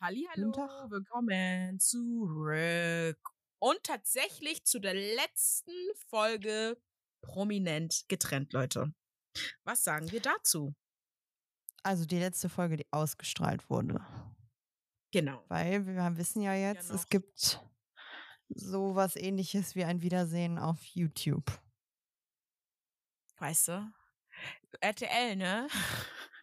[0.00, 0.90] Hallo, Tag.
[0.90, 3.18] willkommen zurück.
[3.58, 5.72] Und tatsächlich zu der letzten
[6.08, 6.80] Folge
[7.20, 8.94] prominent getrennt, Leute.
[9.64, 10.74] Was sagen wir dazu?
[11.82, 14.00] Also die letzte Folge, die ausgestrahlt wurde.
[15.10, 15.44] Genau.
[15.48, 17.08] Weil wir wissen ja jetzt, Ja, es noch.
[17.08, 17.60] gibt
[18.50, 21.50] sowas ähnliches wie ein Wiedersehen auf YouTube.
[23.38, 23.92] Weißt du?
[24.80, 25.66] RTL, ne?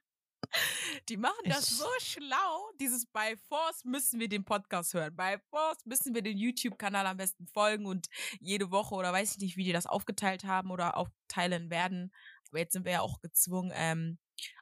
[1.09, 2.69] Die machen das Ich- so schlau.
[2.79, 5.15] Dieses bei Force müssen wir den Podcast hören.
[5.15, 8.07] Bei Force müssen wir den YouTube-Kanal am besten folgen und
[8.39, 12.11] jede Woche oder weiß ich nicht, wie die das aufgeteilt haben oder aufteilen werden.
[12.49, 14.17] Aber jetzt sind wir ja auch gezwungen, ähm,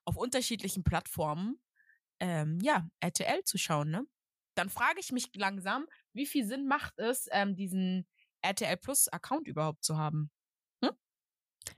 [0.06, 1.62] auf unterschiedlichen Plattformen,
[2.20, 4.06] ähm, ja, RTL zu schauen, ne?
[4.56, 8.08] Dann frage ich mich langsam, wie viel Sinn macht es, ähm, diesen
[8.42, 10.32] RTL Plus Account überhaupt zu haben?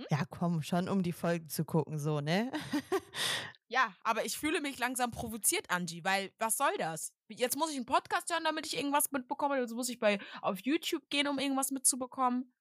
[0.09, 2.51] Ja, komm, schon um die Folgen zu gucken, so, ne?
[3.67, 7.13] Ja, aber ich fühle mich langsam provoziert, Angie, weil was soll das?
[7.29, 9.59] Jetzt muss ich einen Podcast hören, damit ich irgendwas mitbekomme.
[9.59, 12.53] Jetzt muss ich bei auf YouTube gehen, um irgendwas mitzubekommen.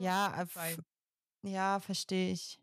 [0.00, 0.76] Ja, äh,
[1.42, 2.58] ja, verstehe ich.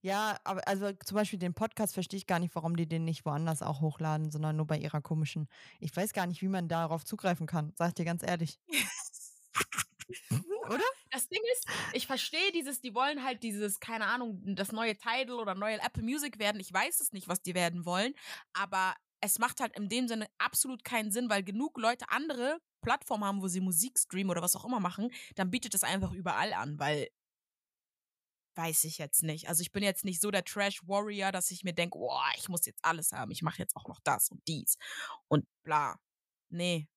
[0.00, 3.24] Ja, aber also zum Beispiel den Podcast verstehe ich gar nicht, warum die den nicht
[3.24, 5.48] woanders auch hochladen, sondern nur bei ihrer komischen.
[5.80, 8.58] Ich weiß gar nicht, wie man darauf zugreifen kann, sag ich dir ganz ehrlich.
[10.68, 10.84] Oder?
[11.10, 15.38] Das Ding ist, ich verstehe dieses, die wollen halt dieses, keine Ahnung, das neue Tidal
[15.40, 16.60] oder neue Apple Music werden.
[16.60, 18.14] Ich weiß es nicht, was die werden wollen,
[18.52, 23.24] aber es macht halt in dem Sinne absolut keinen Sinn, weil genug Leute andere Plattformen
[23.24, 26.52] haben, wo sie Musik streamen oder was auch immer machen, dann bietet es einfach überall
[26.52, 27.08] an, weil
[28.54, 29.48] weiß ich jetzt nicht.
[29.48, 32.48] Also ich bin jetzt nicht so der Trash Warrior, dass ich mir denke, oh, ich
[32.48, 33.30] muss jetzt alles haben.
[33.30, 34.76] Ich mache jetzt auch noch das und dies
[35.28, 35.96] und bla.
[36.50, 36.88] Nee.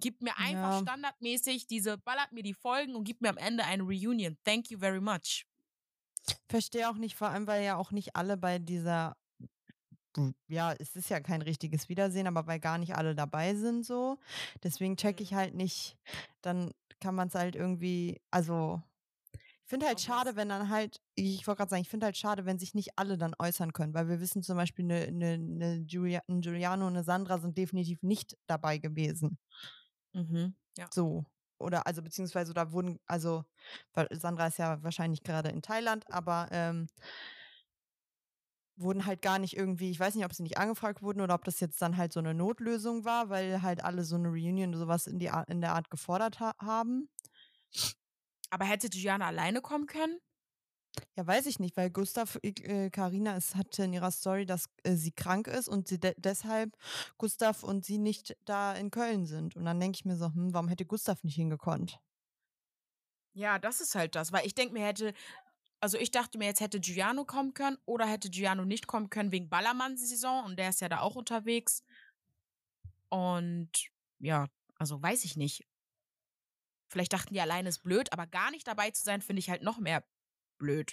[0.00, 0.72] Gib mir einfach Ja.
[0.72, 4.36] standardmäßig diese, ballert mir die Folgen und gib mir am Ende eine Reunion.
[4.44, 5.46] Thank you very much.
[6.48, 9.16] Verstehe auch nicht, vor allem, weil ja auch nicht alle bei dieser,
[10.48, 14.18] ja, es ist ja kein richtiges Wiedersehen, aber weil gar nicht alle dabei sind so.
[14.62, 15.34] Deswegen check ich Mhm.
[15.34, 15.96] halt nicht,
[16.42, 18.82] dann kann man es halt irgendwie, also
[19.64, 22.46] ich finde halt schade, wenn dann halt, ich wollte gerade sagen, ich finde halt schade,
[22.46, 25.74] wenn sich nicht alle dann äußern können, weil wir wissen zum Beispiel, eine, eine, eine
[25.88, 29.38] Julia, ein Giuliano und eine Sandra sind definitiv nicht dabei gewesen.
[30.16, 30.54] Mhm.
[30.78, 30.88] Ja.
[30.92, 31.24] So.
[31.58, 33.44] Oder also beziehungsweise da wurden, also
[33.94, 36.86] weil Sandra ist ja wahrscheinlich gerade in Thailand, aber ähm,
[38.76, 41.44] wurden halt gar nicht irgendwie, ich weiß nicht, ob sie nicht angefragt wurden oder ob
[41.44, 44.78] das jetzt dann halt so eine Notlösung war, weil halt alle so eine Reunion oder
[44.80, 47.08] sowas in, die Art, in der Art gefordert ha haben.
[48.50, 50.18] Aber hätte Gianna alleine kommen können?
[51.16, 54.94] Ja, weiß ich nicht, weil Gustav, äh, Carina es hatte in ihrer Story, dass äh,
[54.94, 56.76] sie krank ist und sie de deshalb
[57.18, 59.56] Gustav und sie nicht da in Köln sind.
[59.56, 62.00] Und dann denke ich mir so, hm, warum hätte Gustav nicht hingekonnt?
[63.34, 65.12] Ja, das ist halt das, weil ich denke mir hätte,
[65.80, 69.32] also ich dachte mir jetzt hätte Giuliano kommen können oder hätte Giuliano nicht kommen können
[69.32, 71.82] wegen Ballermann-Saison und der ist ja da auch unterwegs.
[73.08, 73.70] Und
[74.18, 74.46] ja,
[74.78, 75.66] also weiß ich nicht.
[76.88, 79.62] Vielleicht dachten die alleine ist blöd, aber gar nicht dabei zu sein, finde ich halt
[79.62, 80.04] noch mehr
[80.58, 80.92] blöd.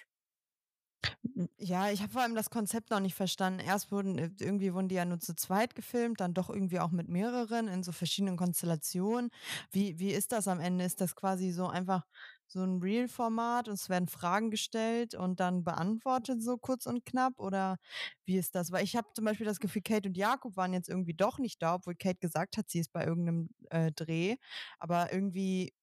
[1.57, 3.59] Ja, ich habe vor allem das Konzept noch nicht verstanden.
[3.59, 6.91] Erst wurden, äh, irgendwie wurden die ja nur zu zweit gefilmt, dann doch irgendwie auch
[6.91, 9.29] mit mehreren in so verschiedenen Konstellationen.
[9.71, 10.85] Wie, wie ist das am Ende?
[10.85, 12.05] Ist das quasi so einfach
[12.47, 17.39] so ein Real-Format und es werden Fragen gestellt und dann beantwortet so kurz und knapp?
[17.39, 17.77] Oder
[18.25, 18.71] wie ist das?
[18.71, 21.61] Weil ich habe zum Beispiel das Gefühl, Kate und Jakob waren jetzt irgendwie doch nicht
[21.61, 24.35] da, obwohl Kate gesagt hat, sie ist bei irgendeinem äh, Dreh.
[24.79, 25.73] Aber irgendwie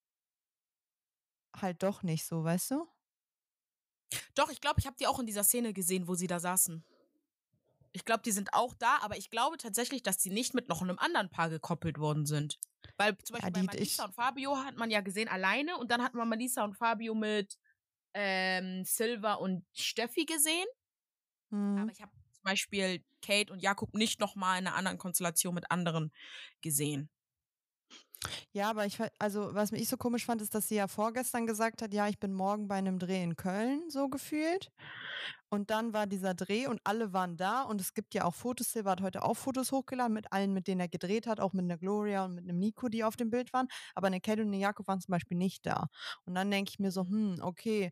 [1.55, 2.87] halt doch nicht so, weißt du?
[4.41, 6.83] Doch, ich glaube, ich habe die auch in dieser Szene gesehen, wo sie da saßen.
[7.91, 10.81] Ich glaube, die sind auch da, aber ich glaube tatsächlich, dass die nicht mit noch
[10.81, 12.57] einem anderen Paar gekoppelt worden sind.
[12.97, 15.77] Weil zum Ja, Beispiel die- bei Malisa ich- und Fabio hat man ja gesehen alleine
[15.77, 17.59] und dann hat man Malisa und Fabio mit
[18.13, 20.65] ähm, Silva und Steffi gesehen.
[21.51, 21.77] Hm.
[21.77, 25.53] Aber ich habe zum Beispiel Kate und Jakob nicht noch mal in einer anderen Konstellation
[25.53, 26.11] mit anderen
[26.61, 27.09] gesehen.
[28.53, 31.81] Ja, aber ich, also was ich so komisch fand, ist, dass sie ja vorgestern gesagt
[31.81, 34.71] hat, ja, ich bin morgen bei einem Dreh in Köln, so gefühlt.
[35.49, 38.71] Und dann war dieser Dreh und alle waren da und es gibt ja auch Fotos.
[38.71, 41.65] Silva hat heute auch Fotos hochgeladen mit allen, mit denen er gedreht hat, auch mit
[41.65, 43.67] einer Gloria und mit einem Nico, die auf dem Bild waren.
[43.95, 45.87] Aber eine Kate und eine Jakob waren zum Beispiel nicht da.
[46.25, 47.91] Und dann denke ich mir so, hm, okay,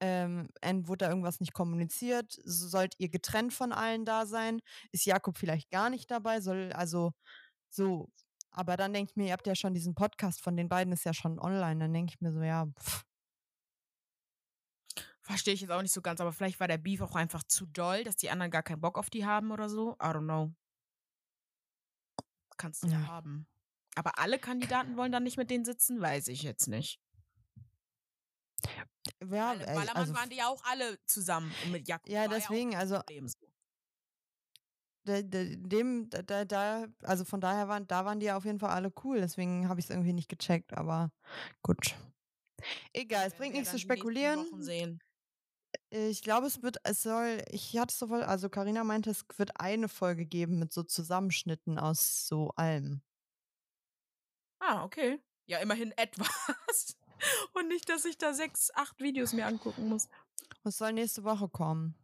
[0.00, 0.48] ähm,
[0.88, 2.32] wurde da irgendwas nicht kommuniziert?
[2.44, 4.60] So- Sollt ihr getrennt von allen da sein?
[4.92, 6.40] Ist Jakob vielleicht gar nicht dabei?
[6.40, 7.12] Soll also
[7.70, 8.08] so.
[8.52, 11.04] Aber dann denke ich mir, ihr habt ja schon diesen Podcast von den beiden, ist
[11.04, 11.80] ja schon online.
[11.80, 13.04] Dann denke ich mir so, ja, pff,
[15.22, 17.66] Verstehe ich jetzt auch nicht so ganz, aber vielleicht war der Beef auch einfach zu
[17.66, 19.92] doll, dass die anderen gar keinen Bock auf die haben oder so.
[19.92, 20.52] I don't know.
[22.56, 23.46] Kannst du ja haben.
[23.94, 26.00] Aber alle Kandidaten wollen dann nicht mit denen sitzen?
[26.00, 27.00] Weiß ich jetzt nicht.
[28.64, 28.84] ja,
[29.20, 32.08] Weil ey, Ballermann also, waren die ja auch alle zusammen mit Jakob.
[32.08, 33.51] Ja, war deswegen, ja also- so.
[35.04, 38.70] Da, da, dem, da, da, also von daher waren, da waren die auf jeden Fall
[38.70, 41.10] alle cool, deswegen habe ich es irgendwie nicht gecheckt, aber
[41.62, 41.96] gut.
[42.92, 45.00] Egal, es bringt nichts zu spekulieren.
[45.90, 49.60] Ich glaube, es wird, es soll, ich hatte so voll, also Karina meinte, es wird
[49.60, 53.02] eine Folge geben mit so Zusammenschnitten aus so allem.
[54.58, 55.20] Ah, okay.
[55.46, 56.96] Ja, immerhin etwas.
[57.54, 60.08] Und nicht, dass ich da sechs, acht Videos mir angucken muss.
[60.64, 61.94] Es soll nächste Woche kommen.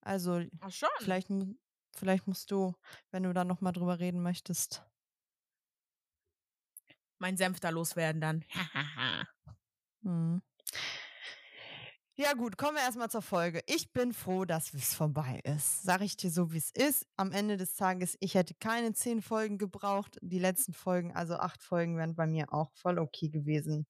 [0.00, 0.88] Also, Ach schon.
[0.98, 1.28] vielleicht,
[1.96, 2.74] vielleicht musst du,
[3.10, 4.84] wenn du da nochmal drüber reden möchtest.
[7.18, 8.44] Mein Senf da loswerden dann.
[10.02, 10.42] hm.
[12.18, 13.60] Ja gut, kommen wir erstmal zur Folge.
[13.66, 15.82] Ich bin froh, dass es vorbei ist.
[15.82, 17.06] Sag ich dir so, wie es ist.
[17.16, 20.16] Am Ende des Tages, ich hätte keine zehn Folgen gebraucht.
[20.22, 23.86] Die letzten Folgen, also acht Folgen, wären bei mir auch voll okay gewesen.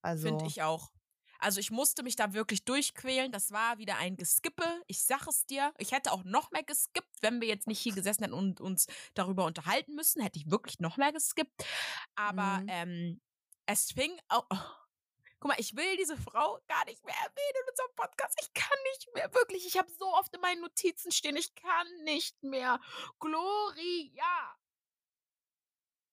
[0.00, 0.92] Also Finde ich auch.
[1.38, 3.32] Also ich musste mich da wirklich durchquälen.
[3.32, 4.64] Das war wieder ein Geskippe.
[4.86, 5.72] Ich sag es dir.
[5.78, 8.86] Ich hätte auch noch mehr geskippt, wenn wir jetzt nicht hier gesessen hätten und uns
[9.14, 10.22] darüber unterhalten müssen.
[10.22, 11.64] Hätte ich wirklich noch mehr geskippt.
[12.14, 12.68] Aber mhm.
[12.68, 13.20] ähm,
[13.66, 14.46] es fing auch.
[14.50, 14.58] Oh,
[15.38, 18.38] Guck mal, ich will diese Frau gar nicht mehr erwähnen in unserem Podcast.
[18.40, 19.66] Ich kann nicht mehr, wirklich.
[19.66, 22.80] Ich habe so oft in meinen Notizen stehen, ich kann nicht mehr.
[23.20, 24.56] Gloria.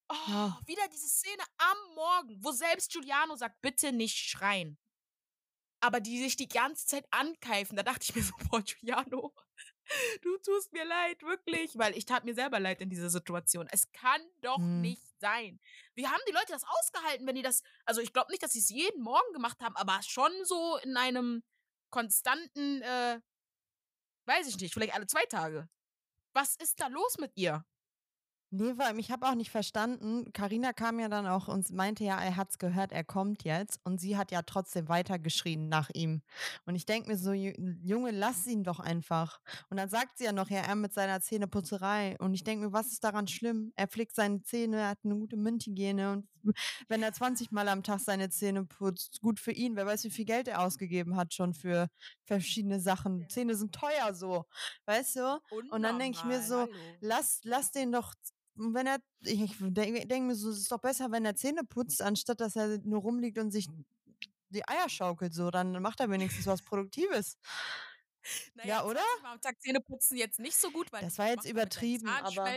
[0.10, 0.60] Oh, ja.
[0.66, 4.78] Wieder diese Szene am Morgen, wo selbst Giuliano sagt, bitte nicht schreien.
[5.84, 7.76] Aber die sich die ganze Zeit ankeifen.
[7.76, 9.34] Da dachte ich mir so, boah, Giuliano,
[10.22, 11.78] du tust mir leid, wirklich.
[11.78, 13.68] Weil ich tat mir selber leid in dieser Situation.
[13.70, 14.80] Es kann doch hm.
[14.80, 15.60] nicht sein.
[15.94, 18.60] Wie haben die Leute das ausgehalten, wenn die das, also ich glaube nicht, dass sie
[18.60, 21.44] es jeden Morgen gemacht haben, aber schon so in einem
[21.90, 23.20] konstanten, äh,
[24.26, 25.68] weiß ich nicht, vielleicht alle zwei Tage.
[26.34, 27.66] Was ist da los mit ihr?
[28.56, 30.32] Nee, weil ich habe auch nicht verstanden.
[30.32, 33.80] Karina kam ja dann auch und meinte ja, er hat's gehört, er kommt jetzt.
[33.84, 36.22] Und sie hat ja trotzdem weitergeschrien nach ihm.
[36.68, 39.40] Und ich denke mir so, Junge, lass ihn doch einfach.
[39.72, 42.16] Und dann sagt sie ja noch, ja, er mit seiner Zähneputzerei.
[42.20, 43.74] Und ich denke mir, was ist daran schlimm?
[43.76, 46.12] Er pflegt seine Zähne, er hat eine gute Mundhygiene.
[46.12, 46.28] Und
[46.88, 49.76] wenn er 20 Mal am Tag seine Zähne putzt, gut für ihn.
[49.76, 51.90] Wer weiß, wie viel Geld er ausgegeben hat schon für
[52.22, 53.28] verschiedene Sachen.
[53.30, 54.46] Zähne sind teuer so,
[54.86, 55.42] weißt du?
[55.72, 56.68] Und dann denke ich mir so,
[57.00, 58.14] lass, lass den doch
[58.56, 62.02] wenn er, ich denke denk mir so, es ist doch besser, wenn er Zähne putzt,
[62.02, 63.68] anstatt dass er nur rumliegt und sich
[64.50, 67.38] die Eier schaukelt, so, dann macht er wenigstens was Produktives.
[68.56, 69.02] Naja, ja, oder?
[69.24, 72.50] Am Tag Zähne putzen jetzt nicht so gut, weil das war jetzt übertrieben, aber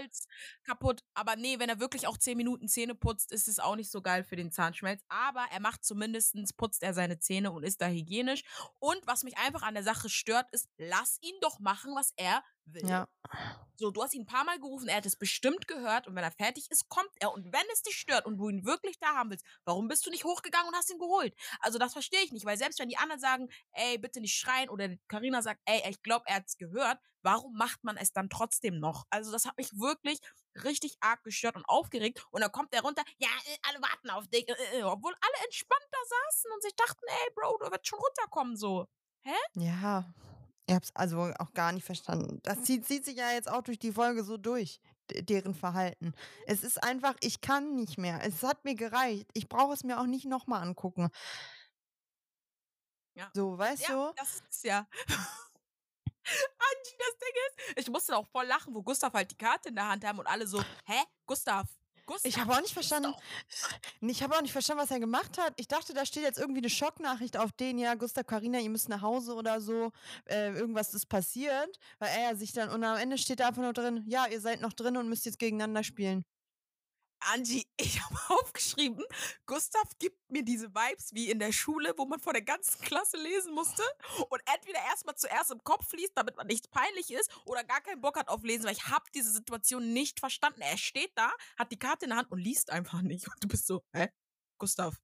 [0.64, 1.02] kaputt.
[1.14, 4.00] Aber nee, wenn er wirklich auch zehn Minuten Zähne putzt, ist es auch nicht so
[4.00, 5.02] geil für den Zahnschmelz.
[5.08, 8.44] Aber er macht zumindestens putzt er seine Zähne und ist da hygienisch.
[8.78, 12.44] Und was mich einfach an der Sache stört, ist, lass ihn doch machen, was er
[12.72, 12.88] will.
[12.88, 13.08] Ja.
[13.78, 16.24] So, du hast ihn ein paar Mal gerufen, er hat es bestimmt gehört und wenn
[16.24, 17.32] er fertig ist, kommt er.
[17.32, 20.10] Und wenn es dich stört und du ihn wirklich da haben willst, warum bist du
[20.10, 21.34] nicht hochgegangen und hast ihn geholt?
[21.60, 24.70] Also das verstehe ich nicht, weil selbst wenn die anderen sagen, ey, bitte nicht schreien
[24.70, 28.30] oder Karina sagt, ey, ich glaube, er hat es gehört, warum macht man es dann
[28.30, 29.04] trotzdem noch?
[29.10, 30.20] Also das hat mich wirklich
[30.64, 34.26] richtig arg gestört und aufgeregt und dann kommt er runter, ja, äh, alle warten auf
[34.28, 37.86] dich, äh, äh, obwohl alle entspannt da saßen und sich dachten, ey, Bro, du wirst
[37.86, 38.86] schon runterkommen so.
[39.22, 39.34] Hä?
[39.54, 40.14] Ja,
[40.66, 42.40] ich habe es also auch gar nicht verstanden.
[42.42, 44.80] Das zieht, zieht sich ja jetzt auch durch die Folge so durch,
[45.10, 46.12] deren Verhalten.
[46.46, 48.20] Es ist einfach, ich kann nicht mehr.
[48.24, 49.28] Es hat mir gereicht.
[49.34, 51.10] Ich brauche es mir auch nicht nochmal angucken.
[53.14, 53.30] Ja.
[53.32, 54.12] So, weißt ja, du?
[54.16, 54.86] Das ist ja.
[56.26, 59.76] Angie, das Ding ist, ich musste auch voll lachen, wo Gustav halt die Karte in
[59.76, 61.04] der Hand haben und alle so, hä?
[61.24, 61.68] Gustav,
[62.06, 63.12] Gustav, ich habe auch nicht verstanden.
[64.00, 65.52] Ich habe auch nicht verstanden, was er gemacht hat.
[65.56, 68.88] Ich dachte, da steht jetzt irgendwie eine Schocknachricht auf den, ja, Gustav, Karina, ihr müsst
[68.88, 69.90] nach Hause oder so.
[70.26, 73.72] Äh, irgendwas ist passiert, weil er sich dann und am Ende steht da einfach nur
[73.72, 76.24] drin, ja, ihr seid noch drin und müsst jetzt gegeneinander spielen.
[77.20, 79.04] Angie, ich habe aufgeschrieben,
[79.46, 83.16] Gustav gibt mir diese Vibes wie in der Schule, wo man vor der ganzen Klasse
[83.16, 83.82] lesen musste
[84.28, 88.00] und entweder erstmal zuerst im Kopf liest, damit man nicht peinlich ist, oder gar keinen
[88.00, 90.60] Bock hat auf Lesen, weil ich habe diese Situation nicht verstanden.
[90.60, 93.26] Er steht da, hat die Karte in der Hand und liest einfach nicht.
[93.28, 94.08] Und du bist so, hä?
[94.58, 94.96] Gustav,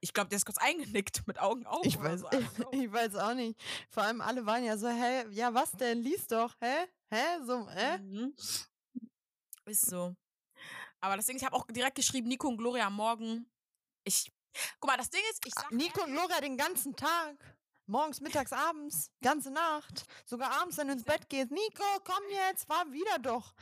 [0.00, 1.84] ich glaube, der ist kurz eingenickt mit Augen auf.
[1.84, 2.28] Ich weiß, so.
[2.72, 3.60] ich weiß auch nicht.
[3.90, 6.02] Vor allem alle waren ja so, hä, ja was denn?
[6.02, 6.86] Lies doch, hä?
[7.10, 7.44] Hä?
[7.44, 7.98] So, hä?
[7.98, 8.34] Mhm.
[9.64, 10.16] Ist so.
[11.00, 13.50] Aber das Ding ist, ich habe auch direkt geschrieben, Nico und Gloria morgen.
[14.04, 14.32] Ich.
[14.80, 15.70] Guck mal, das Ding ist, ich sag.
[15.70, 17.36] Nico und Gloria den ganzen Tag.
[17.86, 20.04] Morgens, mittags, abends, ganze Nacht.
[20.26, 21.50] Sogar abends, wenn du ins Bett gehst.
[21.50, 23.54] Nico, komm jetzt, war wieder doch.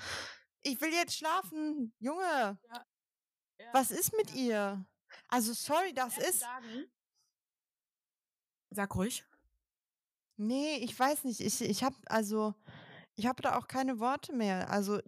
[0.63, 1.95] Ich will jetzt schlafen.
[2.01, 2.23] Junge.
[2.23, 2.87] Ja.
[3.59, 3.73] Ja.
[3.73, 4.37] Was ist mit ja.
[4.37, 4.87] ihr?
[5.29, 6.41] Also, sorry, das ist.
[6.41, 6.91] Sagen?
[8.71, 9.25] Sag ruhig.
[10.37, 11.41] Nee, ich weiß nicht.
[11.41, 12.55] Ich, ich habe also,
[13.15, 14.71] ich habe da auch keine Worte mehr.
[14.71, 15.01] Also,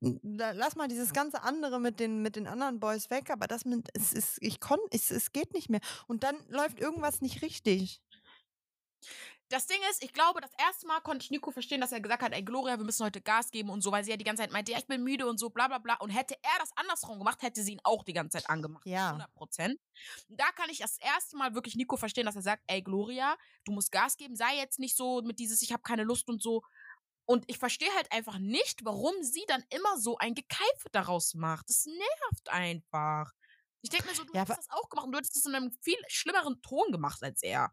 [0.00, 3.88] lass mal dieses ganze andere mit den, mit den anderen Boys weg, aber das mit,
[3.94, 5.80] es ist, ich konnte, es, es geht nicht mehr.
[6.06, 8.02] Und dann läuft irgendwas nicht richtig.
[9.48, 12.22] Das Ding ist, ich glaube, das erste Mal konnte ich Nico verstehen, dass er gesagt
[12.22, 14.42] hat, ey Gloria, wir müssen heute Gas geben und so, weil sie ja die ganze
[14.42, 15.94] Zeit meinte, ja, ich bin müde und so, bla bla bla.
[15.96, 18.84] Und hätte er das andersrum gemacht, hätte sie ihn auch die ganze Zeit angemacht.
[18.86, 19.08] Ja.
[19.08, 19.80] 100 Prozent.
[20.28, 23.72] Da kann ich das erste Mal wirklich Nico verstehen, dass er sagt, ey Gloria, du
[23.72, 26.62] musst Gas geben, sei jetzt nicht so mit dieses, ich habe keine Lust und so.
[27.26, 31.68] Und ich verstehe halt einfach nicht, warum sie dann immer so ein Gekeife daraus macht.
[31.68, 33.32] Das nervt einfach.
[33.82, 35.54] Ich denke mir so, du Ja, hättest das auch gemacht und du hättest das in
[35.54, 37.72] einem viel schlimmeren Ton gemacht als er.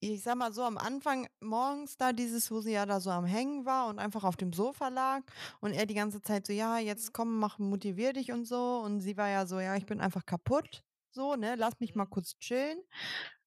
[0.00, 3.24] ich sag mal so, am Anfang morgens da dieses, wo sie ja da so am
[3.24, 5.22] Hängen war und einfach auf dem Sofa lag
[5.60, 8.80] und er die ganze Zeit so, ja, jetzt komm, mach, motivier dich und so.
[8.84, 10.82] Und sie war ja so, ja, ich bin einfach kaputt.
[11.12, 12.78] So, ne, lass mich mal kurz chillen.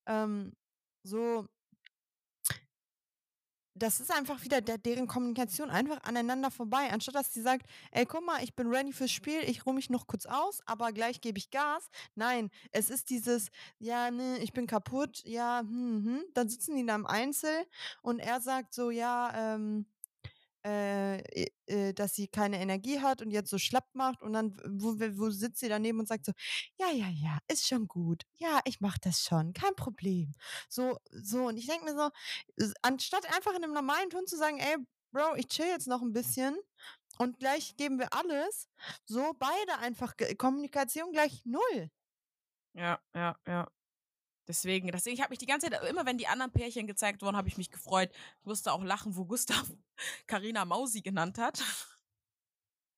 [0.07, 0.53] Ähm,
[1.03, 1.47] so,
[3.79, 6.89] das ist einfach wieder der, deren Kommunikation einfach aneinander vorbei.
[6.91, 9.89] Anstatt dass sie sagt, ey, guck mal, ich bin ready fürs Spiel, ich ruhe mich
[9.89, 11.89] noch kurz aus, aber gleich gebe ich Gas.
[12.15, 13.48] Nein, es ist dieses,
[13.79, 16.24] ja, ne, ich bin kaputt, ja, hm, hm.
[16.33, 17.65] Dann sitzen die da im Einzel
[18.01, 19.86] und er sagt so, ja, ähm,
[20.65, 21.19] äh,
[21.67, 25.29] äh, dass sie keine Energie hat und jetzt so schlapp macht und dann wo, wo
[25.29, 26.33] sitzt sie daneben und sagt so,
[26.79, 28.23] ja, ja, ja, ist schon gut.
[28.37, 30.33] Ja, ich mach das schon, kein Problem.
[30.69, 32.09] So, so, und ich denke mir so,
[32.81, 34.77] anstatt einfach in einem normalen Ton zu sagen, ey,
[35.11, 36.55] Bro, ich chill jetzt noch ein bisschen
[37.17, 38.67] und gleich geben wir alles,
[39.05, 41.89] so beide einfach Kommunikation gleich null.
[42.73, 43.67] Ja, ja, ja.
[44.50, 47.38] Deswegen, deswegen, ich habe mich die ganze Zeit, immer wenn die anderen Pärchen gezeigt wurden,
[47.38, 48.10] habe ich mich gefreut.
[48.39, 49.72] Ich musste auch lachen, wo Gustav
[50.27, 51.63] Karina Mausi genannt hat.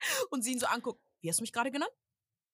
[0.32, 1.92] Und sie ihn so anguckt, wie hast du mich gerade genannt?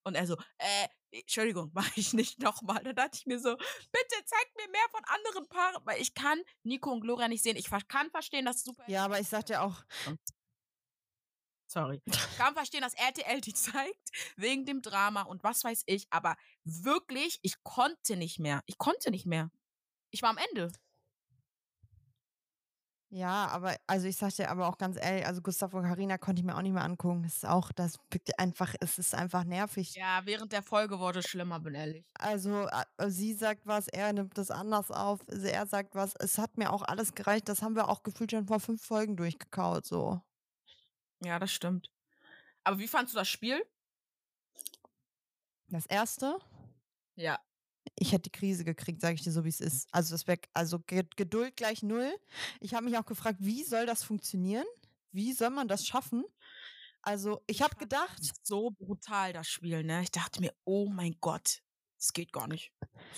[0.04, 2.84] Und er so, äh, Entschuldigung, mache ich nicht nochmal.
[2.84, 6.42] Da dachte ich mir so, bitte zeig mir mehr von anderen Paaren, weil ich kann
[6.64, 7.56] Nico und Gloria nicht sehen.
[7.56, 8.84] Ich kann verstehen, dass super.
[8.88, 9.76] Ja, aber ich sagte auch,
[11.68, 12.02] Sorry.
[12.38, 17.40] Kann verstehen, dass RTL die zeigt, wegen dem Drama und was weiß ich, aber wirklich,
[17.42, 18.62] ich konnte nicht mehr.
[18.66, 19.52] Ich konnte nicht mehr.
[20.12, 20.72] Ich war am Ende.
[23.10, 26.42] Ja, aber also ich sag dir aber auch ganz ehrlich, also Gustav und Karina konnte
[26.42, 27.24] ich mir auch nicht mehr angucken.
[27.24, 27.98] Es ist auch, das
[28.38, 29.96] einfach, es ist einfach nervig.
[29.96, 32.06] Ja, während der Folge wurde es schlimmer, bin ehrlich.
[32.16, 32.68] Also
[33.08, 36.16] sie sagt was, er nimmt das anders auf, er sagt was.
[36.20, 37.48] Es hat mir auch alles gereicht.
[37.48, 39.86] Das haben wir auch gefühlt schon vor fünf Folgen durchgekaut.
[39.86, 40.22] So.
[41.24, 41.90] Ja, das stimmt.
[42.64, 43.64] Aber wie fandst du das Spiel?
[45.70, 46.40] Das erste,
[47.16, 47.40] Ja.
[47.96, 49.88] ich hätte die Krise gekriegt, sage ich dir so, wie es ist.
[49.92, 52.14] Also das wäre, also Ge- Geduld gleich null.
[52.62, 54.66] Ich habe mich auch gefragt, wie soll das funktionieren?
[55.12, 56.26] Wie soll man das schaffen?
[57.02, 60.04] Also ich habe gedacht, So brutal, das Spiel, ne?
[60.04, 61.62] Ich dachte mir, oh mein Gott,
[61.98, 62.72] das geht gar nicht.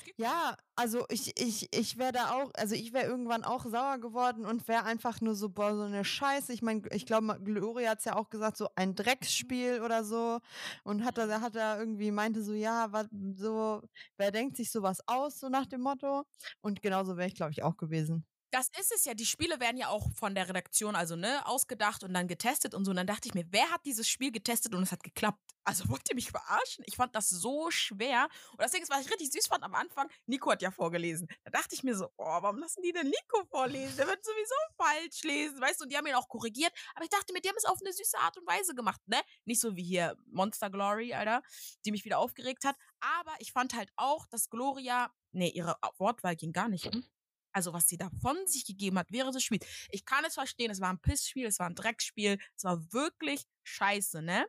[0.04, 3.98] Geht Ja, also ich, ich, ich wäre da auch, also ich wäre irgendwann auch sauer
[4.00, 6.54] geworden und wäre einfach nur so, boah, so eine Scheiße.
[6.54, 10.40] Ich meine, ich glaube, Gloria hat es ja auch gesagt, so ein Drecksspiel oder so.
[10.84, 13.82] Und hat er, hat er irgendwie meinte so, ja, was, so,
[14.18, 16.24] wer denkt sich sowas aus, so nach dem Motto?
[16.62, 18.26] Und genauso wäre ich, glaube ich, auch gewesen.
[18.52, 19.14] Das ist es ja.
[19.14, 22.84] Die Spiele werden ja auch von der Redaktion, also ne, ausgedacht und dann getestet und
[22.84, 22.92] so.
[22.92, 25.40] Und dann dachte ich mir, wer hat dieses Spiel getestet und es hat geklappt?
[25.64, 26.84] Also wollt ihr mich verarschen?
[26.88, 28.28] Ich fand das so schwer.
[28.58, 31.28] Und ist, was ich richtig süß fand am Anfang, Nico hat ja vorgelesen.
[31.44, 33.98] Da dachte ich mir so, oh, warum lassen die denn Nico vorlesen?
[33.98, 35.84] Der wird sowieso falsch lesen, weißt du?
[35.84, 36.72] Und die haben ihn auch korrigiert.
[36.96, 39.22] Aber ich dachte mir, die haben es auf eine süße Art und Weise gemacht, ne?
[39.46, 41.44] Nicht so wie hier Monster Glory, Alter,
[41.86, 42.76] die mich wieder aufgeregt hat.
[43.00, 46.86] Aber ich fand halt auch, dass Gloria, nee, ihre Wortwahl ging gar nicht.
[46.86, 47.06] Hm?
[47.52, 49.66] Also, was sie da von sich gegeben hat während des Spiels.
[49.90, 53.46] Ich kann es verstehen, es war ein Pissspiel, es war ein Dreckspiel, es war wirklich
[53.64, 54.46] scheiße, ne?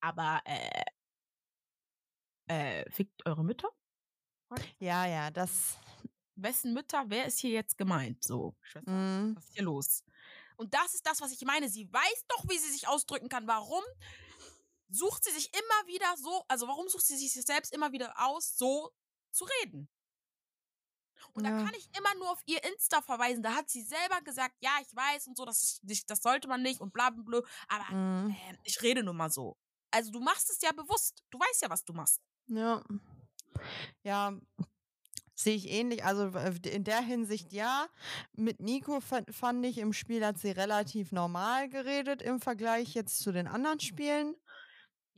[0.00, 0.84] Aber, äh,
[2.46, 3.68] äh, fickt eure Mütter?
[4.78, 5.76] Ja, ja, das.
[6.36, 7.04] Wessen Mütter?
[7.08, 8.22] Wer ist hier jetzt gemeint?
[8.22, 10.04] So, Schwester, Mm, was ist hier los?
[10.56, 11.68] Und das ist das, was ich meine.
[11.68, 13.46] Sie weiß doch, wie sie sich ausdrücken kann.
[13.46, 13.82] Warum
[14.88, 18.56] sucht sie sich immer wieder so, also warum sucht sie sich selbst immer wieder aus,
[18.56, 18.92] so
[19.30, 19.88] zu reden?
[21.32, 21.64] Und da Ja.
[21.64, 23.42] kann ich immer nur auf ihr Insta verweisen.
[23.42, 26.48] Da hat sie selber gesagt, ja, ich weiß und so, das, ist nicht, das sollte
[26.48, 27.40] man nicht und bla bla bla.
[27.68, 29.56] Aber mm, ähm, ich rede nun mal so.
[29.90, 31.22] Also du machst es ja bewusst.
[31.30, 32.20] Du weißt ja, was du machst.
[32.48, 32.82] ja.
[34.02, 34.32] Ja,
[35.34, 36.04] sehe ich ähnlich.
[36.04, 37.86] Also äh, in der Hinsicht ja.
[38.32, 43.18] Mit Nico fand, fand ich im Spiel hat sie relativ normal geredet im Vergleich jetzt
[43.20, 44.34] zu den anderen Spielen.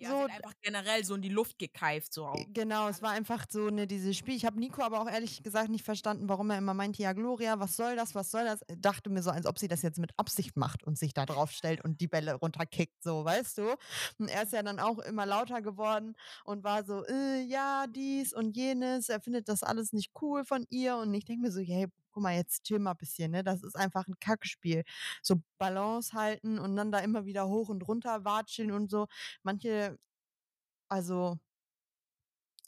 [0.00, 2.12] Ja, So, einfach generell so in die Luft gekeift.
[2.12, 2.32] So.
[2.52, 4.34] Genau, es war einfach so eine dieses Spiel.
[4.34, 7.60] Ich habe Nico aber auch ehrlich gesagt nicht verstanden, warum er immer meinte, ja Gloria,
[7.60, 8.60] was soll das, was soll das?
[8.78, 11.50] Dachte mir so, als ob sie das jetzt mit Absicht macht und sich da drauf
[11.50, 13.76] stellt und die Bälle runterkickt, so, weißt du?
[14.18, 16.14] Und er ist ja dann auch immer lauter geworden
[16.44, 20.66] und war so, äh, ja, dies und jenes, er findet das alles nicht cool von
[20.70, 23.44] ihr und ich denke mir so, hey, guck mal, jetzt chill mal ein bisschen, ne?
[23.44, 24.84] Das ist einfach ein Kackspiel.
[25.22, 29.06] So Balance halten und dann da immer wieder hoch und runter watscheln und so.
[29.42, 29.98] Manche,
[30.88, 31.38] also,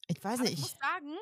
[0.09, 0.59] ich weiß Aber ich nicht.
[0.59, 1.17] muss sagen,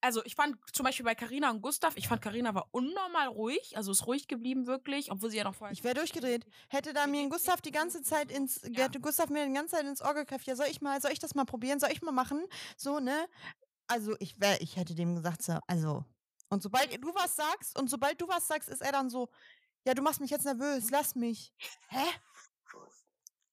[0.00, 3.76] also ich fand zum Beispiel bei Carina und Gustav, ich fand Carina war unnormal ruhig,
[3.76, 5.76] also ist ruhig geblieben wirklich, obwohl sie ja noch vorher.
[5.76, 6.44] Ich wäre durchgedreht.
[6.68, 8.74] Hätte da mir Gustav die ganze Zeit ins, Ja.
[8.74, 11.18] hätte Gustav mir die ganze Zeit ins Ohr gekräftet, ja, soll ich mal, soll ich
[11.18, 12.44] das mal probieren, soll ich mal machen?
[12.76, 13.26] So, ne?
[13.86, 16.04] Also ich wäre, ich hätte dem gesagt, so, also.
[16.48, 19.28] Und sobald du was sagst, und sobald du was sagst, ist er dann so,
[19.86, 21.52] ja, du machst mich jetzt nervös, lass mich.
[21.88, 22.04] Hä?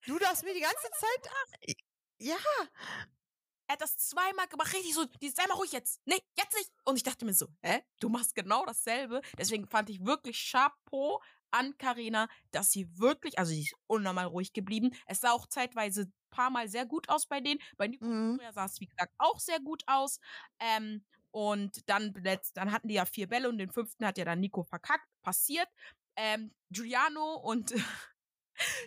[0.06, 1.30] Du darfst mir die ganze Zeit.
[2.18, 2.36] Ja,
[3.68, 6.00] Er hat das zweimal gemacht, richtig so, die sei mal ruhig jetzt.
[6.04, 6.70] Nee, jetzt nicht.
[6.84, 7.80] Und ich dachte mir so, hä?
[8.00, 9.22] Du machst genau dasselbe.
[9.38, 14.52] Deswegen fand ich wirklich Chapeau an Carina, dass sie wirklich, also sie ist unnormal ruhig
[14.52, 14.90] geblieben.
[15.06, 17.60] Es sah auch zeitweise ein paar Mal sehr gut aus bei denen.
[17.76, 18.40] Bei Nico Mhm.
[18.52, 20.18] Sah es, wie gesagt, auch sehr gut aus.
[20.58, 22.14] Ähm, und dann,
[22.54, 25.08] dann hatten die ja vier Bälle und den fünften hat ja dann Nico verkackt.
[25.22, 25.68] Passiert.
[26.16, 27.74] Ähm, Giuliano und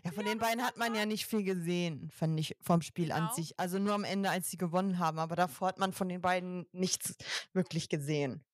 [0.04, 3.24] Ja, von den beiden hat man ja nicht viel gesehen, fand ich, vom Spiel an
[3.24, 3.34] Genau.
[3.34, 3.60] sich.
[3.60, 5.20] Also nur am Ende, als sie gewonnen haben.
[5.20, 7.16] Aber davor hat man von den beiden nichts
[7.54, 8.46] wirklich gesehen.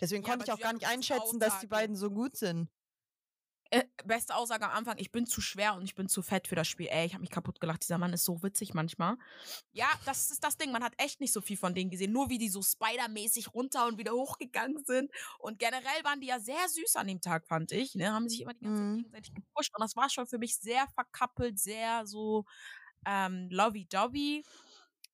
[0.00, 2.68] Deswegen Ja, konnte ich auch gar nicht einschätzen, dass die beiden so gut sind.
[3.70, 6.54] Äh, beste Aussage am Anfang, ich bin zu schwer und ich bin zu fett für
[6.54, 6.88] das Spiel.
[6.90, 7.82] Ey, ich habe mich kaputt gelacht.
[7.82, 9.16] Dieser Mann ist so witzig manchmal.
[9.72, 10.72] Ja, das ist das Ding.
[10.72, 12.12] Man hat echt nicht so viel von denen gesehen.
[12.12, 15.10] Nur wie die so Spider-mäßig runter und wieder hochgegangen sind.
[15.38, 17.94] Und generell waren die ja sehr süß an dem Tag, fand ich.
[17.94, 18.12] Ne?
[18.12, 18.84] Haben sich immer die ganze Mhm.
[18.84, 19.72] Zeit gegenseitig gepusht.
[19.76, 22.44] Und das war schon für mich sehr verkappelt, sehr so
[23.06, 24.44] ähm, lovey-dovey.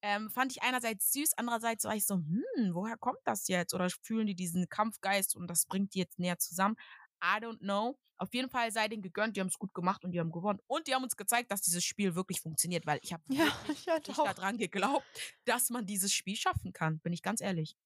[0.03, 3.73] Ähm, fand ich einerseits süß, andererseits war ich so, hm, woher kommt das jetzt?
[3.73, 6.77] Oder fühlen die diesen Kampfgeist und das bringt die jetzt näher zusammen?
[7.25, 7.99] I don't know.
[8.17, 10.61] Auf jeden Fall sei denen gegönnt, die haben es gut gemacht und die haben gewonnen.
[10.67, 13.89] Und die haben uns gezeigt, dass dieses Spiel wirklich funktioniert, weil ich habe Ja, ich
[13.89, 15.05] hatte nicht daran geglaubt,
[15.45, 17.77] dass man dieses Spiel schaffen kann, bin ich ganz ehrlich.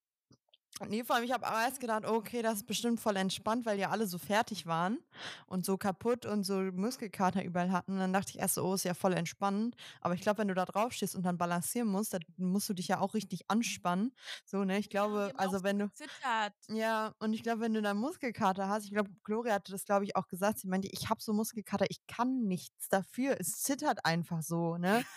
[0.87, 3.79] Nee, vor allem, ich habe auch erst gedacht, okay, das ist bestimmt voll entspannt, weil
[3.79, 4.99] ja alle so fertig waren
[5.47, 7.93] und so kaputt und so Muskelkater überall hatten.
[7.93, 9.77] Und dann dachte ich erst so, oh, ist ja voll entspannend.
[10.01, 12.75] Aber ich glaube, wenn du da drauf stehst und dann balancieren musst, dann musst du
[12.75, 14.13] dich ja auch richtig anspannen.
[14.45, 14.79] So, ne?
[14.79, 15.93] Ich glaube, also wenn du.
[15.93, 16.55] Zittert.
[16.69, 20.05] Ja, und ich glaube, wenn du dann Muskelkater hast, ich glaube, Gloria hatte das, glaube
[20.05, 23.37] ich, auch gesagt, sie meinte, ich habe so Muskelkater, ich kann nichts dafür.
[23.41, 25.05] Es zittert einfach so, ne?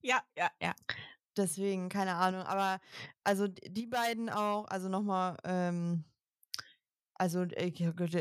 [0.00, 0.74] Ja, ja, ja.
[1.38, 2.42] Deswegen, keine Ahnung.
[2.42, 2.80] Aber
[3.24, 6.04] also die beiden auch, also nochmal, ähm,
[7.14, 7.46] also,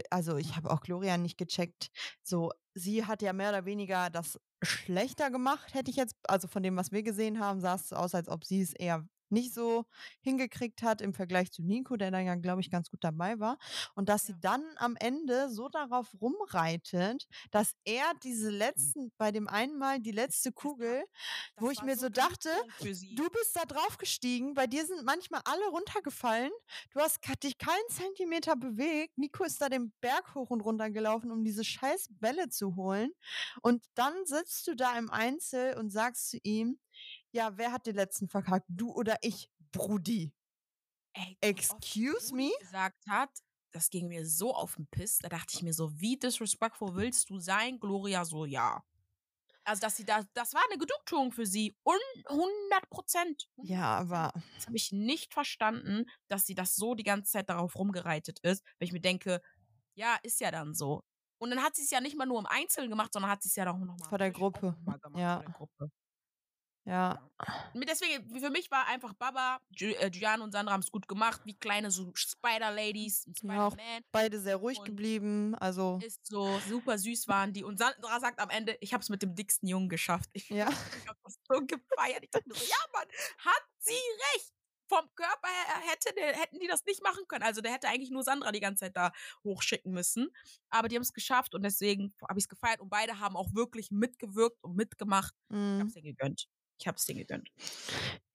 [0.09, 1.89] also ich habe auch Gloria nicht gecheckt.
[2.23, 6.63] So, sie hat ja mehr oder weniger das schlechter gemacht, hätte ich jetzt, also von
[6.63, 9.85] dem, was wir gesehen haben, sah es aus, als ob sie es eher nicht so
[10.21, 13.57] hingekriegt hat im Vergleich zu Nico, der dann ja, glaube ich, ganz gut dabei war.
[13.95, 19.47] Und dass sie dann am Ende so darauf rumreitet, dass er diese letzten, bei dem
[19.47, 21.03] einen Mal die letzte Kugel,
[21.55, 22.49] Das wo ich mir so dachte.
[23.15, 26.51] Du bist da drauf gestiegen, bei dir sind manchmal alle runtergefallen.
[26.91, 29.17] Du hast dich keinen Zentimeter bewegt.
[29.17, 33.11] Nico ist da den Berg hoch und runter gelaufen, um diese scheiß Bälle zu holen.
[33.61, 36.79] Und dann sitzt du da im Einzel und sagst zu ihm,
[37.37, 38.65] ja, wer hat den letzten verkackt?
[38.67, 40.33] Du oder ich, Brudi?
[41.13, 42.49] Ey, Excuse me?
[42.59, 43.29] gesagt hat,
[43.71, 45.19] das ging mir so auf den Piss.
[45.19, 47.79] Da dachte ich mir so, wie disrespectful willst du sein?
[47.79, 48.83] Gloria so, ja.
[49.63, 51.75] Also, dass sie da, das war eine Genugtuung für sie.
[51.85, 53.49] Un 100 Prozent.
[53.57, 57.75] Ja, aber Das habe ich nicht verstanden, dass sie das so die ganze Zeit darauf
[57.75, 59.41] rumgereitet ist, weil ich mir denke,
[59.95, 61.03] ja, ist ja dann so.
[61.39, 63.49] Und dann hat sie es ja nicht mal nur im Einzelnen gemacht, sondern hat sie
[63.49, 64.75] es ja auch nochmal Vor der Gruppe,
[65.15, 65.35] ja.
[65.35, 65.91] Vor der Gruppe.
[66.87, 67.21] Ja,
[67.75, 71.53] Deswegen, für mich war einfach Baba, äh, Giuliano und Sandra haben es gut gemacht, wie
[71.57, 74.01] kleine so Spider-Ladies, und Ja, auch Spider-Man.
[74.11, 75.55] beide sehr ruhig Und geblieben.
[75.55, 77.63] Also, Ist so super süß waren die.
[77.63, 80.29] Und Sandra sagt am Ende, ich habe es mit dem dicksten Jungen geschafft.
[80.33, 80.67] Ich, ja.
[81.03, 82.23] ich habe das so gefeiert.
[82.23, 83.07] Ich dachte so, ja, Mann,
[83.39, 83.93] hat sie
[84.35, 84.53] recht.
[84.89, 87.43] Vom Körper her hätte hätten die das nicht machen können.
[87.43, 89.11] Also der hätte eigentlich nur Sandra die ganze Zeit da
[89.43, 90.29] hochschicken müssen.
[90.69, 92.79] Aber die haben es geschafft und deswegen habe ich es gefeiert.
[92.79, 95.33] Und beide haben auch wirklich mitgewirkt und mitgemacht.
[95.49, 96.47] Ich habe es denen gegönnt.
[96.79, 97.49] Ich habe es denen gegönnt.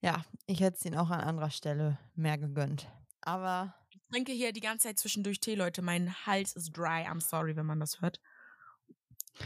[0.01, 2.87] Ja, ich hätte es ihnen auch an anderer Stelle mehr gegönnt.
[3.21, 5.81] Aber Ich trinke hier die ganze Zeit zwischendurch Tee, Leute.
[5.81, 7.07] Mein Hals ist dry.
[7.07, 8.19] I'm sorry, wenn man das hört.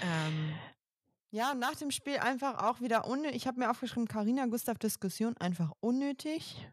[0.02, 0.56] Ähm,
[1.30, 3.36] ja, nach dem Spiel einfach auch wieder unnötig.
[3.36, 6.68] Ich habe mir aufgeschrieben, Karina Gustav Diskussion einfach unnötig.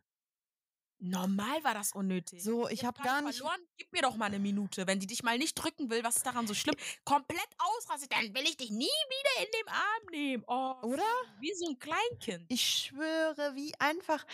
[1.04, 2.42] Normal war das unnötig.
[2.42, 3.38] So, ich habe gar nicht.
[3.38, 3.60] verloren.
[3.76, 4.86] Gib mir doch mal eine Minute.
[4.86, 6.74] Wenn die dich mal nicht drücken will, was ist daran so schlimm?
[7.04, 10.44] Komplett ausrastet, dann will ich dich nie wieder in den Arm nehmen.
[10.46, 11.02] Oh, Oder?
[11.40, 12.46] Wie so ein Kleinkind.
[12.48, 14.24] Ich schwöre, wie einfach.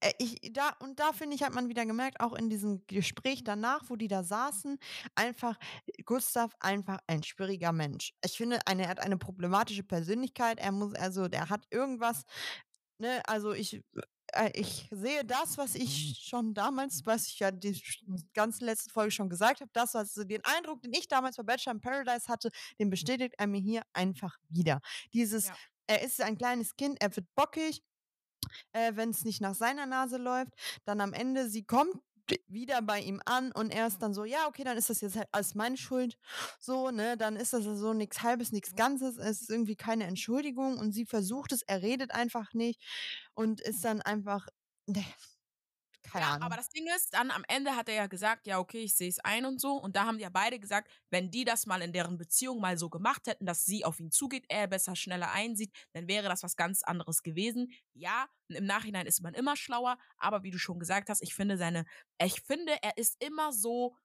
[0.00, 3.44] Äh, ich, da, und da finde ich, hat man wieder gemerkt, auch in diesem Gespräch
[3.44, 4.78] danach, wo die da saßen,
[5.14, 5.58] einfach,
[6.04, 8.14] Gustav einfach ein schwieriger Mensch.
[8.24, 10.58] Ich finde, eine, er hat eine problematische Persönlichkeit.
[10.58, 12.24] Er muss, also, der hat irgendwas,
[12.98, 13.82] ne, also ich.
[14.32, 18.02] Äh, Ich sehe das, was ich schon damals, was ich ja die sch-
[18.34, 21.72] ganze letzte Folge schon gesagt habe, das, was den Eindruck, den ich damals bei Bachelor
[21.74, 24.80] in Paradise hatte, den bestätigt er mir hier einfach wieder.
[25.12, 25.56] Dieses, Ja.
[25.86, 27.82] er ist ein kleines Kind, er wird bockig,
[28.72, 30.52] äh, wenn es nicht nach seiner Nase läuft.
[30.84, 31.94] Dann am Ende, sie kommt
[32.48, 35.16] wieder bei ihm an und er ist dann so, ja, okay, dann ist das jetzt
[35.16, 36.18] halt alles meine Schuld.
[36.60, 40.78] So, ne, dann ist das so nichts Halbes, nichts Ganzes, es ist irgendwie keine Entschuldigung
[40.78, 42.80] und sie versucht es, er redet einfach nicht
[43.34, 44.46] und ist dann einfach,
[44.86, 45.04] ne,
[46.10, 46.42] keine ja, Ahnung.
[46.42, 49.08] aber das Ding ist, dann am Ende hat er ja gesagt, ja, okay, ich sehe
[49.08, 49.74] es ein und so.
[49.74, 52.88] Und da haben ja beide gesagt, wenn die das mal in deren Beziehung mal so
[52.88, 56.56] gemacht hätten, dass sie auf ihn zugeht, er besser schneller einsieht, dann wäre das was
[56.56, 57.72] ganz anderes gewesen.
[57.94, 61.58] Ja, im Nachhinein ist man immer schlauer, aber wie du schon gesagt hast, ich finde
[61.58, 61.84] seine,
[62.22, 63.96] ich finde, er ist immer so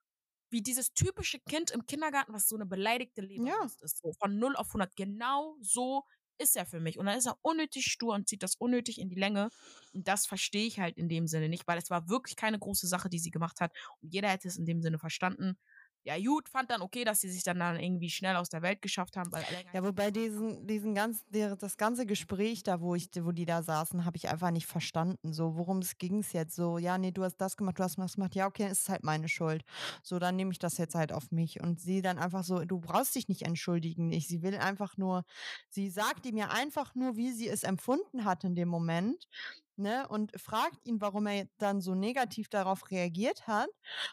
[0.50, 4.00] wie dieses typische Kind im Kindergarten, was so eine beleidigte Leberwurst ist.
[4.02, 4.96] So von 0 auf 100.
[4.96, 6.04] Genau so
[6.38, 6.98] ist er für mich.
[7.00, 9.50] Und dann ist er unnötig stur und zieht das unnötig in die Länge.
[9.94, 12.88] Und das verstehe ich halt in dem Sinne nicht, weil es war wirklich keine große
[12.88, 13.72] Sache, die sie gemacht hat.
[14.02, 15.58] Und jeder hätte es in dem Sinne verstanden.
[16.06, 18.82] Ja, gut, fand dann okay, dass sie sich dann, dann irgendwie schnell aus der Welt
[18.82, 23.10] geschafft haben, weil Ja, wobei diesen, diesen ganzen, der, das ganze Gespräch da, wo ich,
[23.22, 25.34] wo die da saßen, habe ich einfach nicht verstanden.
[25.34, 26.56] So, worum es ging es jetzt?
[26.56, 28.36] So, ja, nee, du hast das gemacht, du hast das gemacht.
[28.36, 29.64] Ja, okay, ist halt meine Schuld.
[30.04, 31.62] So, dann nehme ich das jetzt halt auf mich.
[31.62, 34.12] Und sie dann einfach so, du brauchst dich nicht entschuldigen.
[34.12, 35.24] Ich, sie will einfach nur,
[35.70, 39.28] sie sagt ihm ja einfach nur, wie sie es empfunden hat in dem Moment.
[39.76, 43.70] Ne, und fragt ihn, warum er dann so negativ darauf reagiert hat.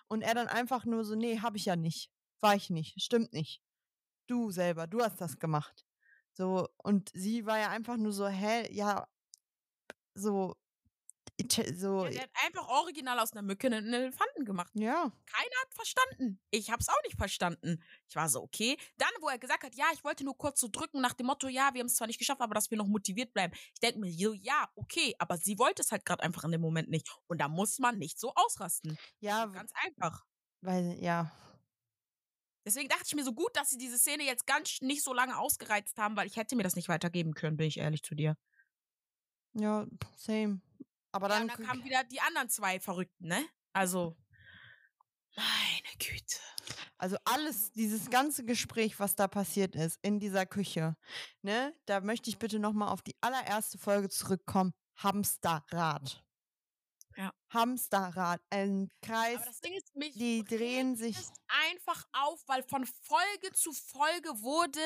[0.09, 2.11] Und er dann einfach nur so, nee, habe ich ja nicht.
[2.41, 3.01] War ich nicht.
[3.03, 3.63] Stimmt nicht
[4.31, 5.85] du selber, du hast das gemacht.
[6.33, 9.07] So, und sie war ja einfach nur so, hä, ja,
[10.15, 10.57] so,
[11.75, 14.71] so, Ja, der hat einfach original aus einer Mücke einen Elefanten gemacht.
[14.75, 16.41] ja, Keiner hat verstanden.
[16.51, 17.83] Ich hab's auch nicht verstanden.
[18.09, 18.77] Ich war so, okay.
[18.97, 21.49] Dann, wo er gesagt hat, ja, ich wollte nur kurz so drücken nach dem Motto,
[21.49, 23.55] ja, wir haben es zwar nicht geschafft, aber dass wir noch motiviert bleiben.
[23.75, 26.61] Ich denke mir, so, ja, okay, aber sie wollte es halt gerade einfach in dem
[26.61, 27.09] Moment nicht.
[27.27, 28.99] Und da muss man nicht so ausrasten.
[29.21, 30.25] ja, Ganz einfach.
[30.61, 31.31] weil, ja,
[32.67, 35.39] Deswegen dachte ich mir so gut, dass sie diese Szene jetzt ganz nicht so lange
[35.39, 38.37] ausgereizt haben, weil ich hätte mir das nicht weitergeben können, bin ich ehrlich zu dir.
[39.55, 40.61] ja, same.
[41.13, 43.45] Aber Ja, dann, und dann kamen wieder die anderen zwei Verrückten, ne?
[43.73, 44.17] Also,
[45.37, 46.37] meine Güte.
[46.99, 50.97] also alles, dieses ganze Gespräch, was da passiert ist, in dieser Küche,
[51.43, 54.73] ne, da möchte ich bitte nochmal auf die allererste Folge zurückkommen.
[54.97, 56.23] Hamsterrad.
[57.17, 57.33] Ja.
[57.51, 61.17] Hamsterrad, ein Kreis, Aber das Ding ist, mich die drehen sich.
[61.71, 64.81] einfach auf, weil von Folge zu Folge wurde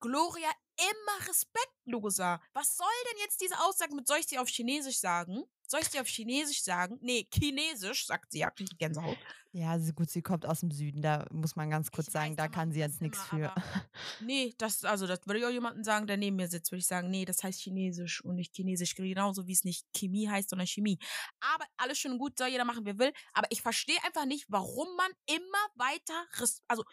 [0.00, 2.40] Gloria immer respektloser.
[2.52, 5.44] Was soll denn jetzt diese Aussage mit, soll ich sie auf Chinesisch sagen?
[5.72, 6.98] Soll ich sie auf Chinesisch sagen?
[7.00, 9.16] Nee, Chinesisch, sagt sie, ja, krieg ich Gänsehaut.
[9.52, 12.32] Ja, sie, gut, sie kommt aus dem Süden, da muss man ganz kurz Ich sagen,
[12.32, 13.50] weiß, da kann sie jetzt nichts für.
[14.20, 16.86] Nee, das, also, das würde ich auch jemanden sagen, der neben mir sitzt, würde ich
[16.86, 20.66] sagen, nee, das heißt Chinesisch und nicht Chinesisch, genauso wie es nicht Chemie heißt, sondern
[20.66, 20.98] Chemie.
[21.40, 23.12] Aber alles schön und gut, soll jeder machen, wie er will.
[23.32, 26.26] Aber ich verstehe einfach nicht, warum man immer weiter,
[26.68, 26.84] also,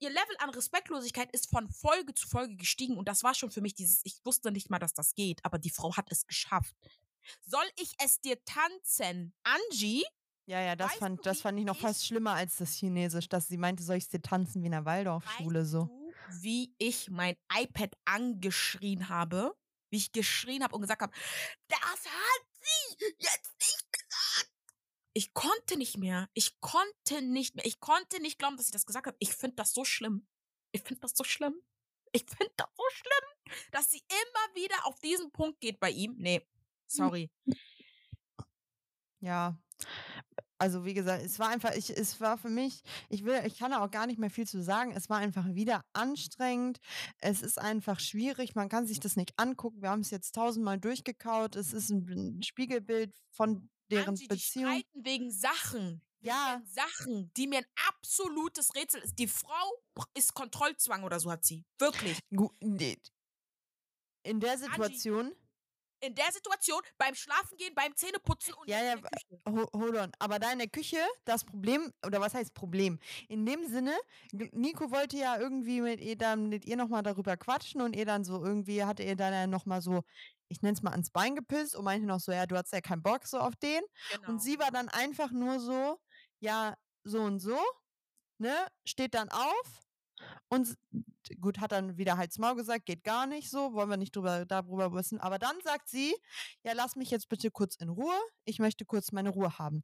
[0.00, 3.60] ihr Level an Respektlosigkeit ist von Folge zu Folge gestiegen und das war schon für
[3.60, 6.74] mich dieses, ich wusste nicht mal, dass das geht, aber die Frau hat es geschafft.
[7.46, 10.04] Soll ich es dir tanzen, Angie?
[10.46, 12.74] Ja, ja, das Weißt fand, du, das fand ich noch ich- fast schlimmer als das
[12.74, 15.84] Chinesisch, dass sie meinte, soll ich dir tanzen wie in der Waldorfschule so.
[15.84, 19.56] du, wie ich mein iPad angeschrien habe?
[19.90, 21.12] Wie ich geschrien habe und gesagt habe,
[21.68, 24.50] das hat sie jetzt nicht gesagt.
[25.12, 26.28] Ich konnte nicht mehr.
[26.32, 27.66] Ich konnte nicht mehr.
[27.66, 29.16] Ich konnte nicht glauben, dass sie das gesagt hat.
[29.18, 30.26] Ich finde das so schlimm.
[30.72, 31.54] Ich finde das so schlimm.
[32.12, 36.14] Ich finde das so schlimm, dass sie immer wieder auf diesen Punkt geht bei ihm.
[36.18, 36.42] Nee,
[36.92, 37.30] sorry.
[39.20, 39.56] Ja.
[40.58, 43.72] Also wie gesagt, es war einfach, ich, es war für mich, ich will, ich kann
[43.72, 44.92] da auch gar nicht mehr viel zu sagen.
[44.92, 46.78] Es war einfach wieder anstrengend.
[47.18, 48.54] Es ist einfach schwierig.
[48.54, 49.82] Man kann sich das nicht angucken.
[49.82, 51.56] Wir haben es jetzt tausendmal durchgekaut.
[51.56, 54.70] Es ist ein, Spiegelbild von deren Angie, die Beziehung.
[54.70, 56.00] streiten wegen Sachen.
[56.20, 56.60] Ja.
[56.60, 59.18] Wegen Sachen, die mir ein absolutes Rätsel ist.
[59.18, 59.82] Die Frau
[60.14, 61.64] ist Kontrollzwang oder so hat sie.
[61.80, 62.20] Wirklich.
[64.22, 65.32] In der Situation,
[66.02, 68.96] In der Situation, beim Schlafengehen, beim Zähneputzen und Ja, ja,
[69.46, 70.12] Hold on.
[70.18, 72.98] Aber da in der Küche, das Problem, oder was heißt Problem?
[73.28, 73.96] In dem Sinne,
[74.32, 78.24] Nico wollte ja irgendwie mit ihr dann mit ihr nochmal darüber quatschen und ihr dann
[78.24, 80.02] so irgendwie hatte ihr dann nochmal so,
[80.48, 82.80] ich nenne es mal ans Bein gepisst und meinte noch so, ja, du hast ja
[82.80, 83.82] keinen Bock so auf den.
[84.10, 84.28] Genau.
[84.28, 85.98] Und sie war dann einfach nur so,
[86.40, 87.58] ja, so und so,
[88.38, 89.80] ne, steht dann auf
[90.48, 90.76] und
[91.40, 94.44] gut, hat dann wieder Hals Maul gesagt, geht gar nicht so, wollen wir nicht drüber,
[94.44, 95.18] darüber wissen.
[95.20, 96.14] Aber dann sagt sie,
[96.62, 99.82] ja, lass mich jetzt bitte kurz in Ruhe, ich möchte kurz meine Ruhe haben.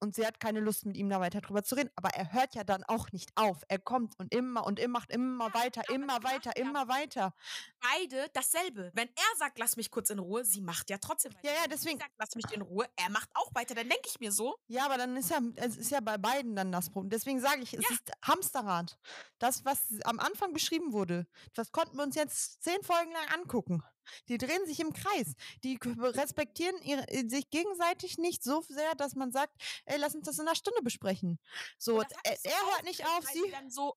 [0.00, 1.90] Und sie hat keine Lust, mit ihm da weiter drüber zu reden.
[1.94, 3.62] Aber er hört ja dann auch nicht auf.
[3.68, 7.32] Er kommt und immer und immer macht immer weiter, immer weiter, immer weiter.
[7.80, 8.90] Beide dasselbe.
[8.94, 11.48] Wenn er sagt, lass mich kurz in Ruhe, sie macht ja trotzdem weiter.
[11.48, 13.74] Ja, ja, deswegen- sagt, lass mich in Ruhe, er macht auch weiter.
[13.74, 16.56] Dann denke ich mir so, Ja, aber dann ist ja, es ist ja bei beiden
[16.56, 17.10] dann das Problem.
[17.10, 17.94] Deswegen sage ich, es Ja.
[17.94, 18.98] ist Hamsterrad.
[19.38, 23.82] Das, was am Anfang beschrieben wurde, das konnten wir uns jetzt zehn Folgen lang angucken.
[24.28, 25.34] Die drehen sich im Kreis.
[25.64, 29.54] Die respektieren ihre, äh, sich gegenseitig nicht so sehr, dass man sagt,
[29.86, 31.38] ey, lass uns das in einer Stunde besprechen.
[31.78, 33.52] So, er, so er hört nicht auf sie.
[33.68, 33.96] so,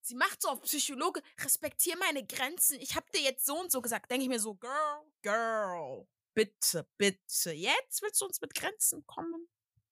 [0.00, 2.80] sie macht so auf Psychologe, respektier meine Grenzen.
[2.80, 4.10] Ich hab dir jetzt so und so gesagt.
[4.10, 7.52] Denke ich mir so, Girl, Girl, bitte, bitte.
[7.52, 9.48] Jetzt willst du uns mit Grenzen kommen?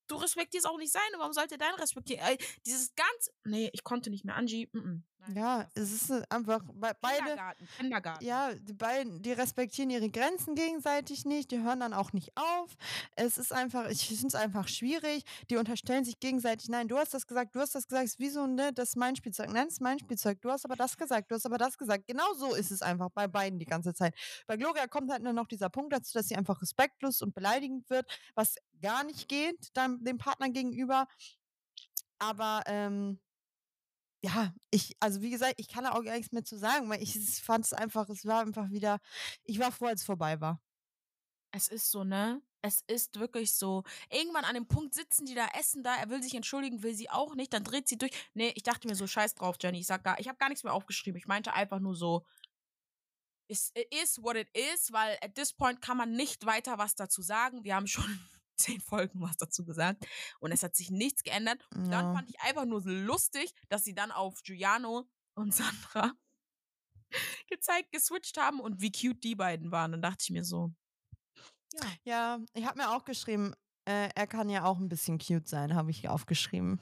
[0.09, 1.19] Du respektierst auch nicht seine.
[1.19, 2.25] Warum sollte dein respektieren?
[2.27, 3.31] Ey, dieses ganz.
[3.45, 4.37] Nee, ich konnte nicht mehr.
[4.37, 5.03] Angie, mm -mm.
[5.29, 8.25] Nein, Ja, es ist einfach, bei- beide, Kindergarten, Kindergarten.
[8.25, 12.77] Ja, die beiden, die respektieren ihre Grenzen gegenseitig nicht, die hören dann auch nicht auf.
[13.15, 15.25] Es ist einfach, ich finde es einfach schwierig.
[15.51, 18.19] Die unterstellen sich gegenseitig, nein, du hast das gesagt, du hast das gesagt, es ist
[18.19, 20.77] wie so, ne, das ist mein Spielzeug, nein, das ist mein Spielzeug, du hast aber
[20.77, 22.07] das gesagt, du hast aber das gesagt.
[22.07, 24.15] Genau so ist es einfach bei beiden die ganze Zeit.
[24.47, 27.89] Bei Gloria kommt halt nur noch dieser Punkt dazu, dass sie einfach respektlos und beleidigend
[27.91, 31.07] wird, was gar nicht geht, dann dem Partner gegenüber.
[32.19, 33.19] Aber, ähm,
[34.25, 37.03] ja, ich, also wie gesagt, ich kann da auch gar nichts mehr zu sagen, weil
[37.03, 39.01] ich fand es einfach, es war einfach wieder,
[39.45, 40.61] ich war froh, als es vorbei war.
[41.51, 42.41] Es ist so, ne?
[42.63, 43.83] Es ist wirklich so.
[44.09, 47.11] Irgendwann an dem Punkt sitzen die da, essen da, er will sich entschuldigen, will sie
[47.11, 48.13] auch nicht, dann dreht sie durch.
[48.35, 49.81] Nee, ich dachte mir so, scheiß drauf, Jenny.
[49.81, 51.19] Ich sag gar, ich habe gar nichts mehr aufgeschrieben.
[51.19, 52.25] Ich meinte einfach nur so,
[53.49, 57.23] it is what it is, weil at this point kann man nicht weiter was dazu
[57.23, 57.65] sagen.
[57.65, 58.21] Wir haben schon
[58.57, 60.07] zehn Folgen was dazu gesagt
[60.41, 61.63] und es hat sich nichts geändert.
[61.71, 62.15] Dann Ja.
[62.15, 66.13] fand ich einfach nur so lustig, dass sie dann auf Giuliano und Sandra
[67.49, 69.93] gezeigt, geswitcht haben und wie cute die beiden waren.
[69.93, 70.73] Dann dachte ich mir so,
[71.75, 71.81] ja.
[72.05, 73.55] Ja, ich habe mir auch geschrieben,
[73.87, 76.81] äh, er kann ja auch ein bisschen cute sein, habe ich aufgeschrieben.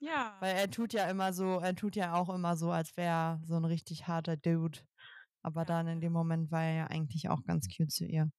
[0.00, 0.36] Ja.
[0.40, 3.40] Weil er tut ja immer so, er tut ja auch immer so, als wäre er
[3.44, 4.80] so ein richtig harter Dude.
[5.42, 8.30] Aber Ja, dann in dem Moment war er ja eigentlich auch ganz cute zu ihr.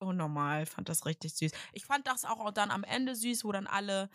[0.00, 1.52] Oh, normal, fand das richtig süß.
[1.72, 4.10] Ich fand das auch dann am Ende süß, wo dann alle,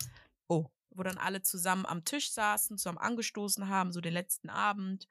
[0.48, 5.08] oh, wo dann alle zusammen am Tisch saßen, zusammen angestoßen haben, so den letzten Abend.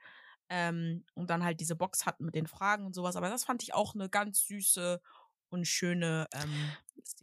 [0.50, 3.16] Ähm, und dann halt diese Box hatten mit den Fragen und sowas.
[3.16, 5.02] Aber das fand ich auch eine ganz süße
[5.50, 6.28] und schöne.
[6.34, 6.72] Ähm.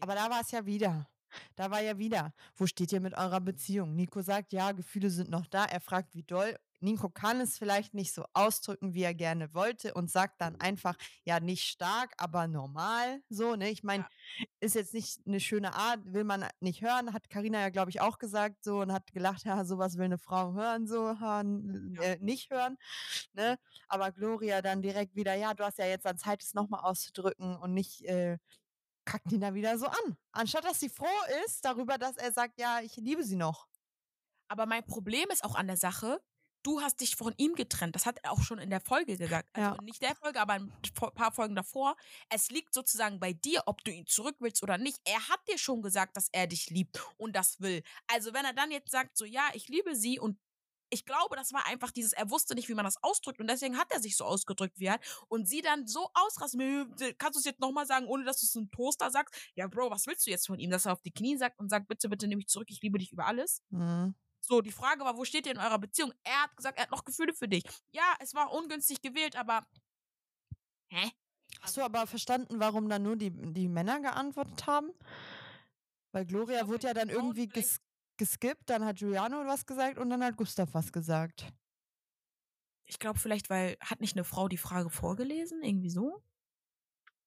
[0.01, 1.09] Aber da war es ja wieder.
[1.57, 2.33] Da war ja wieder.
[2.57, 3.95] Wo steht ihr mit eurer Beziehung?
[3.95, 5.65] Nico sagt, ja, Gefühle sind noch da.
[5.65, 6.59] Er fragt, wie doll.
[6.81, 10.97] Nico kann es vielleicht nicht so ausdrücken, wie er gerne wollte und sagt dann einfach,
[11.25, 13.21] ja, nicht stark, aber normal.
[13.29, 13.71] So, ne?
[13.71, 14.07] Ich meine,
[14.61, 18.01] ist jetzt nicht eine schöne Art, will man nicht hören, hat Karina ja, glaube ich,
[18.01, 22.03] auch gesagt so und hat gelacht, ja, sowas will eine Frau hören, so hören, Ja.
[22.03, 22.77] äh, nicht hören.
[23.33, 23.59] Ne?
[23.89, 27.57] Aber Gloria dann direkt wieder, ja, du hast ja jetzt an Zeit, es nochmal auszudrücken
[27.57, 28.39] und nicht äh,
[29.05, 30.17] kackt ihn da wieder so an.
[30.33, 31.07] Anstatt dass sie froh
[31.47, 33.67] ist darüber, dass er sagt, ja, ich liebe sie noch.
[34.49, 36.21] Aber mein Problem ist auch an der Sache,
[36.63, 37.95] du hast dich von ihm getrennt.
[37.95, 39.49] Das hat er auch schon in der Folge gesagt.
[39.55, 39.83] Also Ja.
[39.83, 40.73] nicht der Folge, aber ein
[41.15, 41.97] paar Folgen davor.
[42.29, 44.99] Es liegt sozusagen bei dir, ob du ihn zurück willst oder nicht.
[45.05, 47.83] Er hat dir schon gesagt, dass er dich liebt und das will.
[48.07, 50.39] Also wenn er dann jetzt sagt, so ja, ich liebe sie und
[50.91, 53.77] ich glaube, das war einfach dieses, er wusste nicht, wie man das ausdrückt und deswegen
[53.77, 55.25] hat er sich so ausgedrückt, wie er hat.
[55.29, 56.61] Und sie dann so ausrasten,
[56.99, 59.35] "Äh, kannst du es jetzt nochmal sagen, ohne dass du es einem Toaster sagst?
[59.55, 60.71] Ja, Bro, was willst du jetzt von ihm?
[60.71, 62.99] Dass er auf die Knie sagt und sagt, bitte, bitte nimm mich zurück, ich liebe
[62.99, 63.63] dich über alles?
[63.69, 64.15] Mhm.
[64.49, 66.11] So, die Frage war, wo steht ihr in eurer Beziehung?
[66.25, 67.65] Er hat gesagt, er hat noch Gefühle für dich.
[67.91, 69.67] Ja, es war ungünstig gewählt, aber.
[70.91, 71.11] Hä?
[71.61, 74.91] Hast du aber verstanden, warum dann nur die, die Männer geantwortet haben?
[76.13, 77.83] Weil Gloria glaub, wurde ja dann irgendwie ges
[78.17, 81.53] geskippt, dann hat Giuliano was gesagt und dann hat Gustav was gesagt.
[82.87, 85.63] Ich glaube, vielleicht, weil, hat nicht eine Frau die Frage vorgelesen?
[85.63, 86.23] Irgendwie so?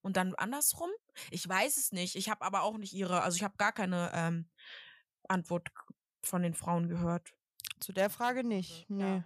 [0.02, 0.90] Und dann andersrum?
[1.30, 2.16] Ich weiß es nicht.
[2.16, 4.50] Ich habe aber auch nicht ihre, also ich habe gar keine ähm,
[5.28, 5.70] Antwort
[6.24, 7.34] von den Frauen gehört.
[7.80, 8.86] Zu der Frage nicht.
[8.90, 8.96] Ja.
[8.96, 9.24] Nee.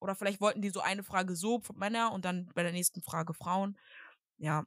[0.00, 3.02] Oder vielleicht wollten die so eine Frage so von Männer und dann bei der nächsten
[3.02, 3.78] Frage Frauen.
[4.38, 4.64] Ja.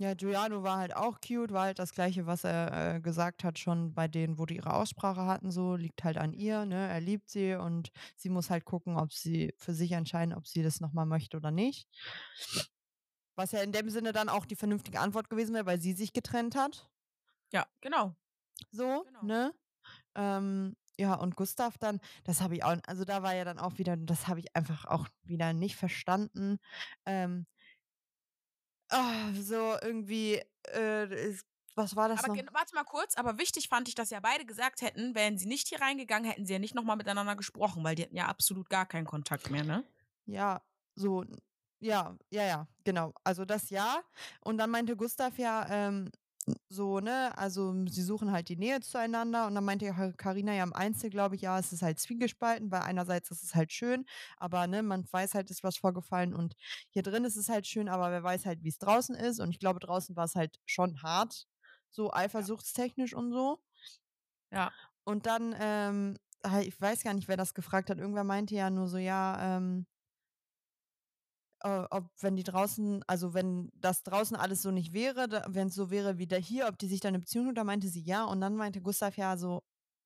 [0.00, 3.60] Ja, Giuliano war halt auch cute, war halt das gleiche, was er äh, gesagt hat,
[3.60, 6.88] schon bei denen, wo die ihre Aussprache hatten, so, liegt halt an ihr, ne?
[6.88, 10.64] Er liebt sie und sie muss halt gucken, ob sie für sich entscheiden, ob sie
[10.64, 11.86] das nochmal möchte oder nicht.
[13.36, 16.12] Was ja in dem Sinne dann auch die vernünftige Antwort gewesen wäre, weil sie sich
[16.12, 16.90] getrennt hat.
[17.52, 18.16] Ja, genau.
[18.72, 19.22] So, Genau.
[19.22, 19.54] ne?
[20.14, 23.78] Ähm, ja, und Gustav dann, das habe ich auch, also da war ja dann auch
[23.78, 26.58] wieder, das habe ich einfach auch wieder nicht verstanden.
[27.06, 27.46] Ähm,
[28.90, 30.40] ah, so irgendwie,
[30.72, 32.36] äh, ist, was war das Aber noch?
[32.52, 35.68] warte mal kurz, aber wichtig fand ich, dass ja beide gesagt hätten, wären sie nicht
[35.68, 38.86] hier reingegangen, hätten sie ja nicht nochmal miteinander gesprochen, weil die hatten ja absolut gar
[38.86, 39.84] keinen Kontakt mehr, ne?
[40.26, 40.62] Ja,
[40.94, 41.24] so,
[41.80, 43.12] ja, ja, ja, genau.
[43.24, 44.02] Also das ja.
[44.40, 46.10] Und dann meinte Gustav ja, ähm,
[46.68, 49.46] so, ne, also sie suchen halt die Nähe zueinander.
[49.46, 52.70] Und dann meinte ja Carina ja im Einzel, glaube ich, ja, es ist halt zwiegespalten,
[52.70, 54.04] weil einerseits ist es halt schön,
[54.36, 56.54] aber ne, man weiß halt, ist was vorgefallen und
[56.90, 59.40] hier drin ist es halt schön, aber wer weiß halt, wie es draußen ist.
[59.40, 61.46] Und ich glaube, draußen war es halt schon hart,
[61.90, 63.60] so eifersuchtstechnisch und so.
[64.50, 64.72] Ja.
[65.04, 66.16] Und dann, ähm,
[66.62, 69.86] ich weiß gar nicht, wer das gefragt hat, irgendwer meinte ja nur so, ja, ähm,
[71.64, 75.74] äh, ob wenn die draußen, also wenn das draußen alles so nicht wäre, wenn es
[75.74, 78.02] so wäre wie da hier, ob die sich dann eine Beziehung und da meinte sie
[78.02, 79.62] ja und dann meinte Gustav ja so,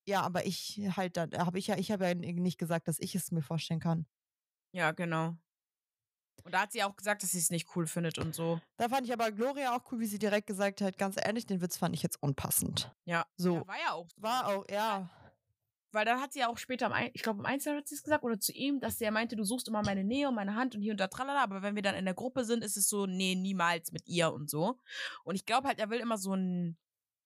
[0.06, 3.14] ja, aber ich halt, da habe ich ja, ich habe ja nicht gesagt, dass ich
[3.14, 4.06] es mir vorstellen kann.
[4.72, 5.36] Ja, genau.
[6.44, 8.60] Und da hat sie auch gesagt, dass sie es nicht cool findet und so.
[8.76, 11.60] Da fand ich aber Gloria auch cool, wie sie direkt gesagt hat, ganz ehrlich, den
[11.60, 12.94] Witz fand ich jetzt unpassend.
[13.04, 13.26] Ja.
[13.36, 13.56] So.
[13.56, 14.08] Ja, war ja auch.
[14.08, 14.22] so.
[14.22, 15.10] War auch, ja.
[15.90, 18.22] Weil dann hat sie ja auch später, ich glaube im Einzelnen hat sie es gesagt,
[18.22, 20.82] oder zu ihm, dass der meinte, du suchst immer meine Nähe und meine Hand und
[20.82, 23.06] hier und da tralala, aber wenn wir dann in der Gruppe sind, ist es so,
[23.06, 24.78] nee, niemals mit ihr und so.
[25.24, 26.76] Und ich glaube halt, er will immer so ein,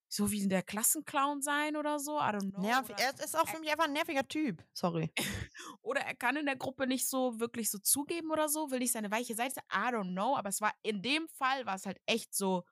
[0.08, 2.60] so wie der Klassenclown sein oder so, I don't know.
[2.60, 4.62] Nerv, er ist auch für mich einfach ein nerviger Typ.
[4.74, 5.12] Sorry.
[5.82, 8.92] oder er kann in der Gruppe nicht so wirklich so zugeben oder so, will nicht
[8.92, 11.98] seine weiche Seite, I don't know, aber es war, in dem Fall war es halt
[12.06, 12.64] echt so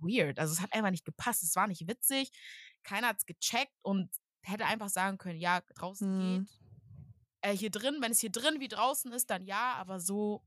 [0.00, 0.38] weird.
[0.38, 2.30] Also es hat einfach nicht gepasst, es war nicht witzig,
[2.82, 4.10] keiner hat's gecheckt und
[4.44, 6.44] hätte einfach sagen können, ja, draußen Hm.
[6.44, 6.60] geht.
[7.40, 10.42] Äh, hier drin, wenn es hier drin wie draußen ist, dann ja, aber so,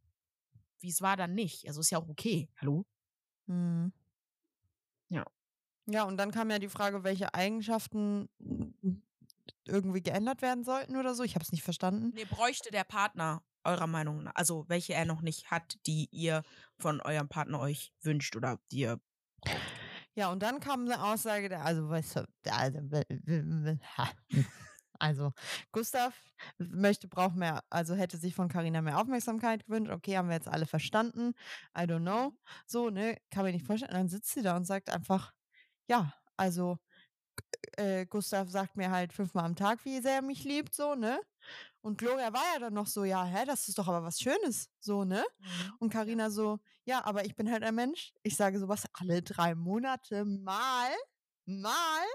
[0.80, 1.68] wie es war, dann nicht.
[1.68, 2.50] Also ist ja auch okay.
[2.58, 2.86] Hallo?
[3.48, 3.92] Hm.
[5.10, 5.26] Ja.
[5.86, 8.30] Ja, und dann kam ja die Frage, welche Eigenschaften
[9.66, 11.24] irgendwie geändert werden sollten oder so.
[11.24, 12.12] Ich habe es nicht verstanden.
[12.14, 16.44] Nee, bräuchte der Partner eurer Meinung nach, also welche er noch nicht hat, die ihr
[16.78, 19.00] von eurem Partner euch wünscht oder die ihr
[20.18, 22.56] Ja, und dann kam eine Aussage, der, also, weißt du, der-
[25.00, 25.32] also,
[25.72, 26.16] Gustav
[26.58, 29.92] möchte, braucht mehr, also hätte sich von Carina mehr Aufmerksamkeit gewünscht.
[29.92, 31.34] Okay, haben wir jetzt alle verstanden.
[31.78, 32.34] I don't know.
[32.66, 33.92] So, ne, kann mir nicht vorstellen.
[33.92, 35.34] Und dann sitzt sie da und sagt einfach,
[35.88, 36.80] ja, also
[37.78, 41.20] äh, Gustav sagt mir halt fünfmal am Tag, wie sehr er mich liebt, so, ne?
[41.82, 44.70] Und Gloria war ja dann noch so, ja, hä, das ist doch aber was Schönes,
[44.80, 45.24] so, ne?
[45.80, 48.14] Und Karina so, ja, aber ich bin halt ein Mensch.
[48.24, 50.90] Ich sage sowas alle drei Monate mal,
[51.46, 52.06] mal,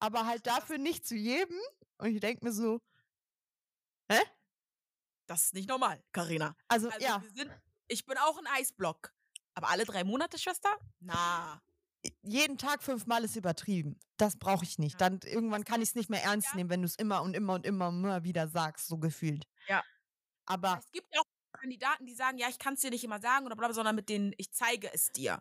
[0.00, 1.58] aber halt dafür nicht zu jedem.
[1.98, 2.80] Und ich denke mir so,
[5.26, 6.54] Das ist nicht normal, Karina.
[6.68, 7.50] also, Also ja, sind,
[7.88, 9.12] ich bin auch ein Eisblock.
[9.54, 10.76] Aber alle drei Monate, Schwester?
[11.00, 11.60] Na.
[12.22, 13.98] jeden Tag fünfmal ist übertrieben.
[14.16, 15.00] Das brauche ich nicht.
[15.00, 17.54] Dann irgendwann kann ich es nicht mehr ernst nehmen, wenn du es immer und immer
[17.54, 19.44] und immer und immer wieder sagst, so gefühlt.
[19.68, 19.82] Ja.
[20.46, 21.24] Aber Es gibt auch
[21.62, 24.08] Kandidaten, die sagen, ja, ich kann es dir nicht immer sagen oder bla, sondern mit
[24.08, 25.40] denen ich zeige es dir.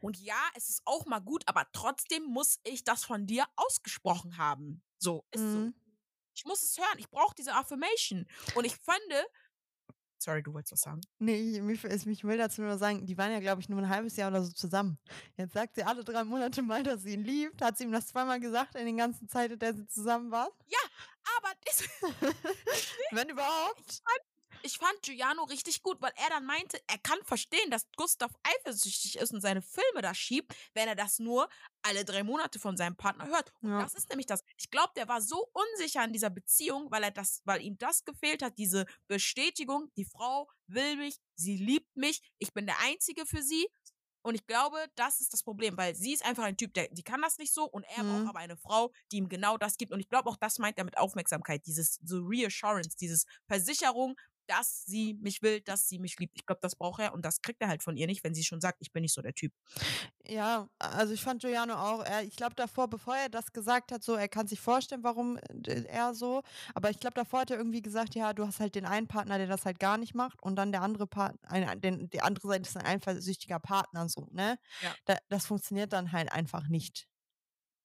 [0.00, 4.36] Und ja, es ist auch mal gut, aber trotzdem muss ich das von dir ausgesprochen
[4.36, 4.82] haben.
[4.98, 5.58] So, ist so.
[5.58, 5.74] Mhm.
[6.34, 6.98] Ich muss es hören.
[6.98, 8.26] Ich brauche diese Affirmation.
[8.54, 9.26] Und ich finde,
[10.18, 11.00] sorry, du wolltest was sagen.
[11.18, 13.88] Nee, ich, mich, ich will dazu nur sagen, die waren ja, glaube ich, nur ein
[13.88, 14.98] halbes Jahr oder so zusammen.
[15.36, 17.62] Jetzt sagt sie alle drei Monate mal, dass sie ihn liebt.
[17.62, 20.50] Hat sie ihm das zweimal gesagt in den ganzen Zeit, in der sie zusammen waren?
[21.38, 21.84] Aber das,
[23.10, 23.84] Wenn überhaupt.
[23.88, 24.29] ich fand
[25.02, 29.40] Giuliano richtig gut, weil er dann meinte, er kann verstehen, dass Gustav eifersüchtig ist und
[29.40, 31.48] seine Filme da schiebt, wenn er das nur
[31.82, 33.52] alle drei Monate von seinem Partner hört.
[33.62, 33.84] Und Ja.
[33.84, 34.42] das ist nämlich das.
[34.58, 38.04] Ich glaube, der war so unsicher in dieser Beziehung, weil er das, weil ihm das
[38.04, 43.26] gefehlt hat, diese Bestätigung, die Frau will mich, sie liebt mich, ich bin der Einzige
[43.26, 43.66] für sie.
[44.22, 47.02] Und ich glaube, das ist das Problem, weil sie ist einfach ein Typ, der, die
[47.02, 48.04] kann das nicht so und er Mhm.
[48.04, 49.92] braucht aber eine Frau, die ihm genau das gibt.
[49.92, 54.16] Und ich glaube auch, das meint er mit Aufmerksamkeit, dieses so Reassurance, dieses Versicherung,
[54.50, 56.36] dass sie mich will, dass sie mich liebt.
[56.36, 58.42] Ich glaube, das braucht er und das kriegt er halt von ihr nicht, wenn sie
[58.42, 59.52] schon sagt, ich bin nicht so der Typ.
[60.26, 64.02] Ja, also ich fand Giuliano auch, er, ich glaube davor, bevor er das gesagt hat,
[64.02, 66.42] so, er kann sich vorstellen, warum äh, er so,
[66.74, 69.38] aber ich glaube davor hat er irgendwie gesagt, ja, du hast halt den einen Partner,
[69.38, 72.68] der das halt gar nicht macht und dann der andere Partner, den, die andere Seite
[72.68, 74.58] ist ein eifersüchtiger Partner, so, ne?
[74.82, 74.94] Ja.
[75.04, 77.06] Da, das funktioniert dann halt einfach nicht.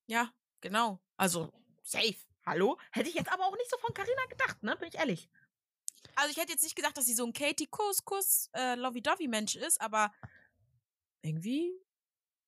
[0.08, 0.99] Ja, genau.
[1.15, 1.51] Also,
[1.84, 2.15] safe.
[2.47, 2.78] Hallo?
[2.91, 4.75] Hätte ich jetzt aber auch nicht so von Carina gedacht, ne?
[4.78, 5.30] Bin ich ehrlich.
[6.15, 9.80] Also, ich hätte jetzt nicht gesagt, dass sie so ein Katie Kuss, äh, Lovey-Dovey-Mensch ist,
[9.82, 10.13] aber
[11.21, 11.73] irgendwie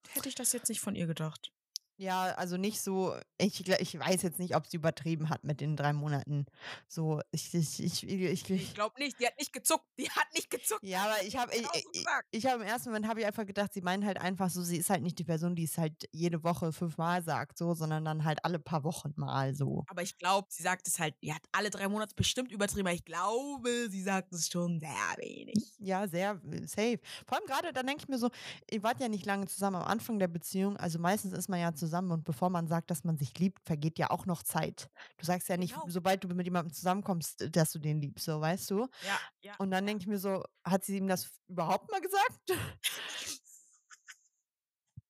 [0.09, 1.51] hätte ich das jetzt nicht von ihr gedacht.
[1.99, 5.75] Ja, also nicht so, ich, ich weiß jetzt nicht, ob sie übertrieben hat mit den
[5.75, 6.45] drei Monaten.
[6.87, 9.83] So, ich, ich, ich, ich, Ich glaube nicht, die hat nicht gezuckt.
[9.97, 10.83] Die hat nicht gezuckt.
[10.83, 13.73] ja, aber ich habe, ich, ich, ich habe im ersten Moment habe ich einfach gedacht,
[13.73, 16.43] sie meinen halt einfach so, sie ist halt nicht die Person, die es halt jede
[16.43, 19.83] Woche fünfmal sagt, so, sondern dann halt alle paar Wochen mal so.
[19.87, 22.95] Aber ich glaube, sie sagt es halt, die hat alle drei Monate bestimmt übertrieben, aber
[22.95, 25.73] ich glaube, sie sagt es schon sehr wenig.
[25.79, 26.99] Ja, sehr äh, safe.
[27.25, 28.29] Vor allem gerade, dann denke ich mir so,
[28.69, 31.73] ihr wart ja nicht lange zusammen am Anfang der Beziehung, also meistens ist man ja
[31.73, 34.89] zusammen und bevor man sagt, dass man sich liebt, vergeht ja auch noch Zeit.
[35.17, 35.85] Du sagst ja nicht, Genau.
[35.89, 38.87] sobald du mit jemandem zusammenkommst, äh, dass du den liebst, so, weißt du?
[39.05, 39.55] Ja, ja.
[39.57, 42.39] Und dann denke ich mir so, hat sie ihm das überhaupt mal gesagt?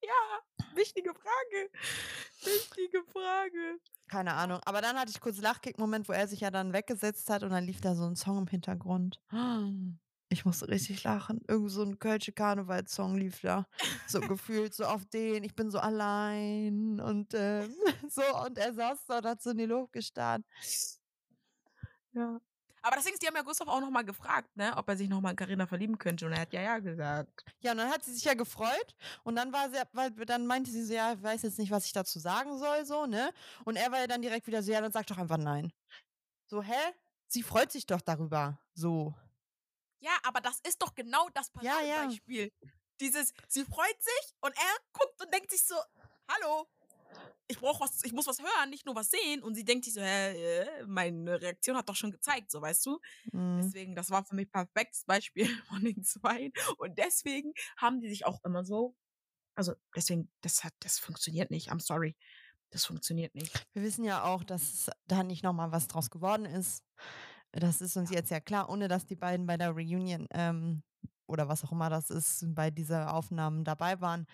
[0.02, 0.14] ja,
[0.76, 1.70] wichtige Frage.
[2.44, 3.80] Wichtige Frage.
[4.08, 4.60] Keine Ahnung.
[4.66, 7.64] Aber dann hatte ich kurz Lachkick-Moment, wo er sich ja dann weggesetzt hat und dann
[7.66, 9.22] lief da so ein Song im Hintergrund.
[10.30, 11.42] Ich musste richtig lachen.
[11.48, 13.66] Irgend so ein Kölsche Karnevalssong lief da.
[14.08, 17.74] So gefühlt, so auf den, ich bin so allein und ähm,
[18.10, 20.44] so, und er saß da und hat so in die Luft gestarrt.
[22.12, 22.40] Ja.
[22.82, 25.10] Aber das Ding ist, die haben ja Gustav auch nochmal gefragt, ne, ob er sich
[25.10, 26.26] nochmal in Carina verlieben könnte.
[26.26, 27.44] Und er hat ja ja gesagt.
[27.60, 30.72] Ja, und dann hat sie sich ja gefreut und dann war sie, weil dann meinte
[30.72, 33.32] sie so, ja, ich weiß jetzt nicht, was ich dazu sagen soll, so, ne?
[33.66, 35.74] Und er war ja dann direkt wieder so, ja, dann sag doch einfach nein.
[36.46, 36.94] So, hä?
[37.28, 38.58] Sie freut sich doch darüber.
[38.74, 39.14] So.
[40.00, 41.96] Ja, aber das ist doch genau das Ja, ja.
[41.96, 42.52] Paradebeispiel.
[43.00, 45.76] Dieses, sie freut sich und er guckt und denkt sich so,
[46.28, 46.68] hallo,
[47.48, 49.42] ich brauche was, ich muss was hören, nicht nur was sehen.
[49.42, 52.86] Und sie denkt sich so, hä, äh, meine Reaktion hat doch schon gezeigt, so weißt
[52.86, 53.00] du.
[53.32, 53.62] Mhm.
[53.62, 56.52] Deswegen, das war für mich perfektes Beispiel von den zwei.
[56.78, 58.96] Und deswegen haben die sich auch immer so,
[59.56, 61.72] also deswegen, das hat, das funktioniert nicht.
[61.72, 62.16] I'm sorry.
[62.70, 63.66] Das funktioniert nicht.
[63.74, 66.84] Wir wissen ja auch, dass da nicht nochmal was draus geworden ist.
[67.52, 70.84] Das ist uns jetzt ja klar, ohne dass die beiden bei der Reunion ähm,
[71.28, 74.26] oder was auch immer das ist, bei dieser Aufnahmen dabei waren,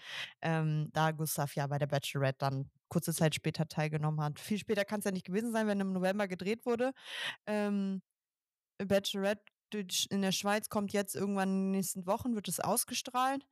[0.42, 4.40] ähm, da Gustav ja bei der Bachelorette dann kurze Zeit später teilgenommen hat.
[4.40, 6.94] Viel später kann es ja nicht gewesen sein, wenn im November gedreht wurde.
[7.48, 8.02] Ähm,
[8.78, 9.44] Bachelorette
[10.10, 13.48] in der Schweiz kommt jetzt irgendwann in den nächsten Wochen, wird es ausgestrahlt.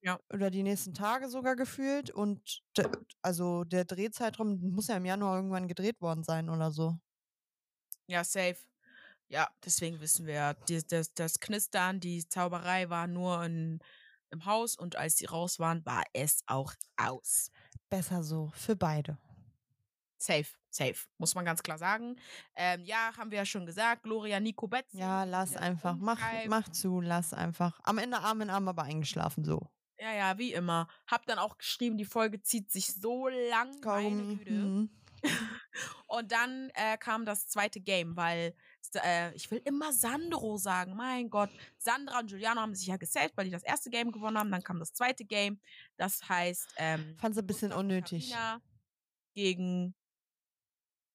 [0.00, 0.20] Ja.
[0.32, 2.10] Oder die nächsten Tage sogar gefühlt.
[2.10, 2.88] Und de,
[3.22, 6.96] also der Drehzeitraum muss ja im Januar irgendwann gedreht worden sein oder so.
[8.06, 8.58] Ja, safe.
[9.28, 13.78] Ja, deswegen wissen wir, die, das, das Knistern, die Zauberei war nur in,
[14.30, 17.50] im Haus und als die raus waren, war es auch aus.
[17.90, 19.18] Besser so, für beide.
[20.16, 22.16] Safe, safe, muss man ganz klar sagen.
[22.56, 24.92] Ähm, ja, haben wir ja schon gesagt, Gloria Nico Betz.
[24.92, 27.78] Ja, lass einfach, mach, mach zu, lass einfach.
[27.84, 29.70] Am Ende Arm in Arm aber eingeschlafen, so.
[30.00, 30.88] Ja, ja, wie immer.
[31.06, 33.80] Hab dann auch geschrieben, die Folge zieht sich so lang.
[33.84, 34.52] Meine Güte.
[34.52, 34.90] Mhm.
[36.06, 38.54] Und dann äh, kam das zweite Game, weil
[38.94, 40.94] äh, ich will immer Sandro sagen.
[40.96, 41.50] Mein Gott.
[41.78, 44.50] Sandra und Giuliano haben sich ja gesaved, weil die das erste Game gewonnen haben.
[44.50, 45.60] Dann kam das zweite Game.
[45.96, 46.74] Das heißt.
[46.76, 48.34] Ähm, Fand sie ein bisschen Gustav unnötig.
[49.34, 49.94] Gegen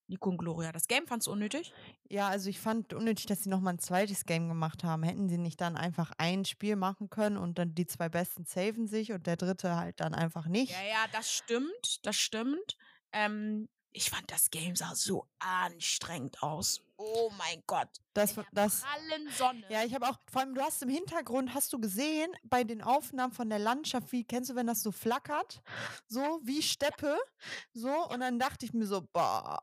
[0.07, 0.71] Nico und Gloria.
[0.71, 1.73] Das Game fandst du unnötig?
[2.09, 5.03] Ja, also ich fand unnötig, dass sie nochmal ein zweites Game gemacht haben.
[5.03, 8.87] Hätten sie nicht dann einfach ein Spiel machen können und dann die zwei Besten saven
[8.87, 10.71] sich und der dritte halt dann einfach nicht.
[10.71, 12.05] Ja, ja, das stimmt.
[12.05, 12.77] Das stimmt.
[13.11, 16.81] Ähm, ich fand das Game sah so anstrengend aus.
[16.97, 17.89] Oh mein Gott.
[18.13, 18.83] Das, In der das,
[19.37, 19.63] Sonne.
[19.69, 22.81] ja, ich habe auch, vor allem, du hast im Hintergrund, hast du gesehen, bei den
[22.81, 25.61] Aufnahmen von der Landschaft, wie, kennst du, wenn das so flackert?
[26.07, 27.17] So, wie Steppe.
[27.73, 29.59] So, und dann dachte ich mir so, boah,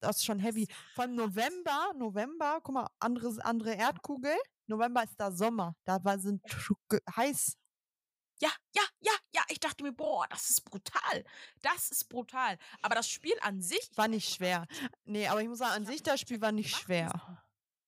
[0.00, 0.66] das ist schon heavy.
[0.96, 4.34] Allem November, November, guck mal, andere, andere Erdkugel.
[4.66, 5.74] November ist da Sommer.
[5.84, 6.42] Da war, sind
[7.16, 7.56] heiß.
[8.42, 9.42] Ja, ja, ja, ja.
[9.50, 11.24] Ich dachte mir, boah, das ist brutal.
[11.60, 12.58] Das ist brutal.
[12.82, 13.88] Aber das Spiel an sich.
[13.88, 14.66] ich War nicht schwer.
[15.04, 17.12] Nee, aber ich muss sagen, an sich, das Spiel war nicht schwer.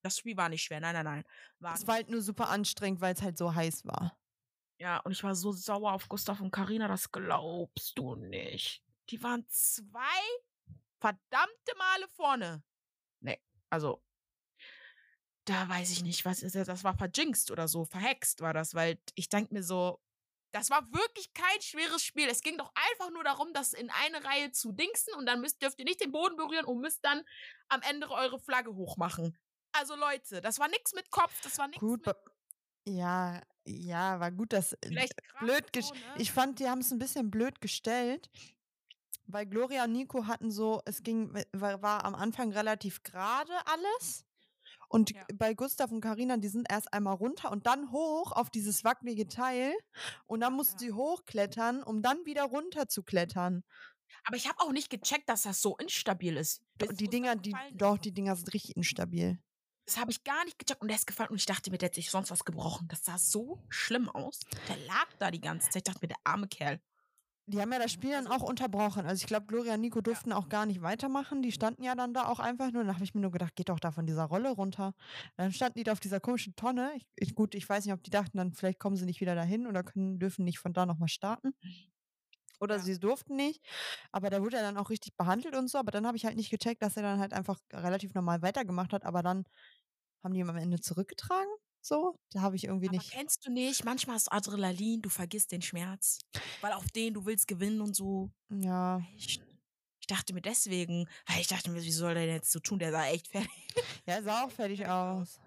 [0.03, 0.79] Das Spiel war nicht schwer.
[0.79, 1.25] Nein, nein, nein.
[1.59, 4.17] War Es war halt nur super anstrengend, weil es halt so heiß war.
[4.79, 8.85] Ja, und ich war so sauer auf Gustav und Karina, das glaubst du nicht.
[9.11, 9.99] Die waren zwei
[11.01, 12.63] verdammte Male vorne.
[13.21, 13.41] Nee,
[13.71, 14.05] also
[15.47, 16.67] da weiß ich nicht, was ist das?
[16.67, 20.01] Das war verjinxt oder so, verhext war das, weil ich denke mir so,
[20.55, 22.29] das war wirklich kein schweres Spiel.
[22.29, 25.61] Es ging doch einfach nur darum, das in eine Reihe zu dingsen und dann müsst,
[25.61, 27.25] dürft ihr nicht den Boden berühren und müsst dann
[27.69, 29.37] am Ende eure Flagge hochmachen.
[29.73, 32.17] Also Leute, das war nix mit Kopf, das war nix Gut, mit
[32.87, 36.01] ja, ja, war gut, dass vielleicht Kraft blöd so, ne?
[36.19, 38.31] Ich fand, die haben es ein bisschen blöd gestellt,
[39.27, 44.25] weil Gloria und Nico hatten so, es ging, war, war am Anfang relativ gerade alles.
[44.95, 45.25] Und Ja.
[45.35, 49.27] bei Gustav und Karina, die sind erst einmal runter und dann hoch auf dieses wackelige
[49.27, 49.75] Teil.
[50.27, 50.79] Und dann mussten ja.
[50.79, 53.65] sie hochklettern, um dann wieder runter zu klettern.
[54.25, 56.63] Aber ich habe auch nicht gecheckt, dass das so instabil ist.
[56.79, 59.41] Do- bis Die Dinger, die, doch, die Dinger sind richtig instabil.
[59.87, 61.89] Das habe ich gar nicht gecheckt und der ist gefallen und ich dachte mir, der
[61.89, 62.87] hat sich sonst was gebrochen.
[62.87, 64.39] Das sah so schlimm aus.
[64.69, 65.77] Der lag da die ganze Zeit.
[65.89, 66.81] Ich dachte mir, der arme Kerl.
[67.47, 69.05] Die haben ja das Spiel dann auch Also- unterbrochen.
[69.05, 71.43] Also ich glaube, Gloria und Nico durften auch gar nicht weitermachen.
[71.43, 72.85] Die standen ja dann da auch einfach nur.
[72.85, 74.95] Dann habe ich mir nur gedacht, geht doch da von dieser Rolle runter.
[75.37, 76.93] Dann standen die da auf dieser komischen Tonne.
[76.97, 79.35] Ich, ich, gut, ich weiß nicht, ob die dachten, dann vielleicht kommen sie nicht wieder
[79.35, 81.55] dahin oder können, dürfen nicht von da nochmal starten.
[82.61, 82.83] Oder Ja.
[82.83, 83.63] sie durften nicht.
[84.11, 85.77] Aber da wurde er dann auch richtig behandelt und so.
[85.77, 88.93] Aber dann habe ich halt nicht gecheckt, dass er dann halt einfach relativ normal weitergemacht
[88.95, 89.05] hat.
[89.05, 89.45] Aber dann
[90.23, 91.51] haben die ihn am Ende zurückgetragen.
[91.87, 93.11] So, da habe ich irgendwie Aber nicht.
[93.11, 96.19] kennst du nicht, manchmal ist Adrenalin, du vergisst den Schmerz.
[96.63, 98.31] Weil auf den du willst gewinnen und so.
[98.49, 99.03] Ja.
[99.19, 99.43] Ich,
[100.01, 102.79] ich dachte mir deswegen, weil ich dachte mir, wie soll der denn jetzt so tun?
[102.79, 103.51] Der sah echt fertig.
[104.07, 105.41] Ja, er sah auch fertig aus.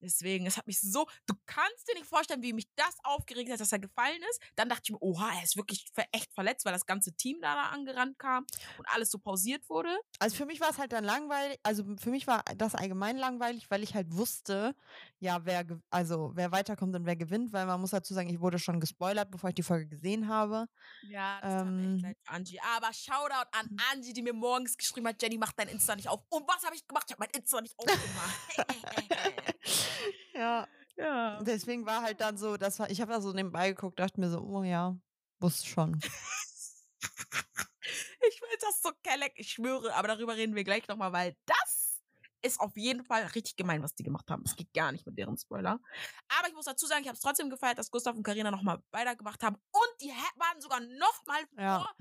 [0.00, 3.60] Deswegen, es hat mich so, du kannst dir nicht vorstellen, wie mich das aufgeregt hat,
[3.60, 4.40] dass er gefallen ist.
[4.54, 7.54] Dann dachte ich mir, oha, er ist wirklich echt verletzt, weil das ganze Team da,
[7.54, 8.46] da angerannt kam
[8.78, 9.96] und alles so pausiert wurde.
[10.18, 13.70] Also für mich war es halt dann langweilig, also für mich war das allgemein langweilig,
[13.70, 14.74] weil ich halt wusste,
[15.18, 18.58] ja, wer, also wer weiterkommt und wer gewinnt, weil man muss dazu sagen, ich wurde
[18.58, 20.66] schon gespoilert, bevor ich die Folge gesehen habe.
[21.02, 22.60] Ja, das ähm, leid für Angie.
[22.76, 23.76] Aber Shoutout an hm.
[23.92, 26.20] Angie, die mir morgens geschrieben hat, Jenny, mach dein Insta nicht auf.
[26.28, 27.04] Und was habe ich gemacht?
[27.08, 28.66] Ich habe mein Insta nicht aufgemacht.
[30.34, 30.68] ja.
[30.96, 31.42] Ja.
[31.42, 34.30] Deswegen war halt dann so, das war, ich habe da so nebenbei geguckt, dachte mir
[34.30, 34.96] so, oh ja,
[35.40, 36.00] wusste schon.
[37.02, 42.00] ich will das so kelleck, ich schwöre, aber darüber reden wir gleich nochmal, weil das
[42.42, 44.42] ist auf jeden Fall richtig gemein, was die gemacht haben.
[44.46, 45.80] Es geht gar nicht mit deren Spoiler.
[46.28, 48.82] Aber ich muss dazu sagen, ich habe es trotzdem gefeiert, dass Gustav und Karina nochmal
[48.90, 49.56] weitergemacht haben.
[49.56, 51.80] Und die waren sogar nochmal ja.
[51.80, 51.94] vor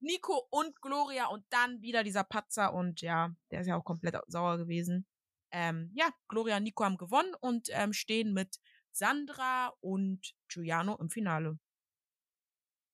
[0.00, 4.16] Nico und Gloria und dann wieder dieser Patzer und ja, der ist ja auch komplett
[4.26, 5.06] sauer gewesen
[5.52, 8.58] ähm, ja, Gloria und Nico haben gewonnen und ähm, stehen mit
[8.90, 11.58] Sandra und Giuliano im Finale.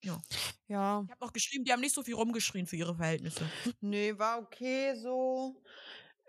[0.05, 0.21] Ja.
[0.69, 1.03] Ja.
[1.05, 3.51] Ich habe auch geschrieben, die haben nicht so viel rumgeschrien für ihre Verhältnisse.
[3.81, 5.63] Nee, war okay so.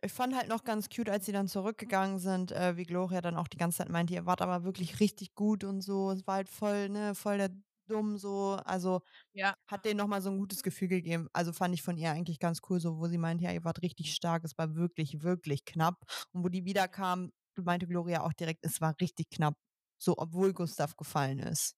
[0.01, 3.35] Ich fand halt noch ganz cute, als sie dann zurückgegangen sind, äh, wie Gloria dann
[3.35, 6.11] auch die ganze Zeit meinte, ihr wart aber wirklich richtig gut und so.
[6.11, 7.49] Es war halt voll, ne, voll der
[7.89, 8.59] dumm so.
[8.65, 9.01] Also
[9.33, 9.53] ja.
[9.67, 11.27] hat denen nochmal so ein gutes Gefühl gegeben.
[11.33, 13.81] Also fand ich von ihr eigentlich ganz cool, so wo sie meinte, ja, ihr wart
[13.81, 15.97] richtig stark, es war wirklich, wirklich knapp.
[16.31, 19.55] Und wo die wiederkam, meinte Gloria auch direkt, es war richtig knapp.
[20.01, 21.75] So, obwohl Gustav gefallen ist.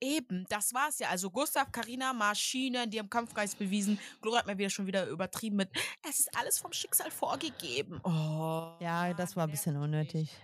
[0.00, 1.08] Eben, das war's ja.
[1.08, 3.98] Also Gustav, Karina, Maschine, die haben Kampfgeist bewiesen.
[4.20, 5.70] Gloria hat mir wieder schon wieder übertrieben mit,
[6.02, 8.00] es ist alles vom Schicksal vorgegeben.
[8.04, 8.76] Oh.
[8.80, 10.36] Ja, das war ein bisschen unnötig.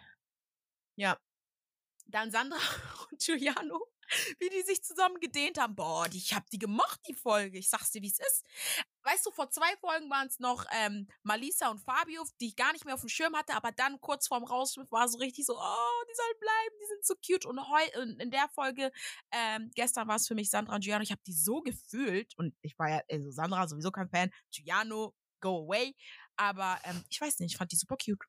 [0.96, 1.16] Ja.
[2.06, 2.58] Dann Sandra
[3.10, 3.89] und Giuliano
[4.38, 5.74] wie die sich zusammen gedehnt haben.
[5.74, 7.58] Boah, die, ich hab die gemocht, die Folge.
[7.58, 8.44] Ich sag's dir, wie es ist.
[9.02, 12.72] Weißt du, vor zwei Folgen waren es noch ähm, Malisa und Fabio, die ich gar
[12.72, 15.54] nicht mehr auf dem Schirm hatte, aber dann kurz vorm Rausschmiss war so richtig so,
[15.58, 17.46] oh, die sollen bleiben, die sind so cute.
[17.46, 18.92] Und heu in der Folge,
[19.32, 22.54] ähm, gestern war es für mich Sandra und Giuliano, ich habe die so gefühlt und
[22.62, 25.94] ich war ja, also Sandra sowieso kein Fan, Giuliano, go away.
[26.36, 28.24] Aber ähm, ich weiß nicht, ich fand die super cute.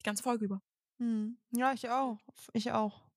[0.00, 0.62] Die ganze Folge über.
[0.98, 1.38] Hm.
[1.50, 2.18] Ja, ich auch.
[2.52, 3.07] Ich auch.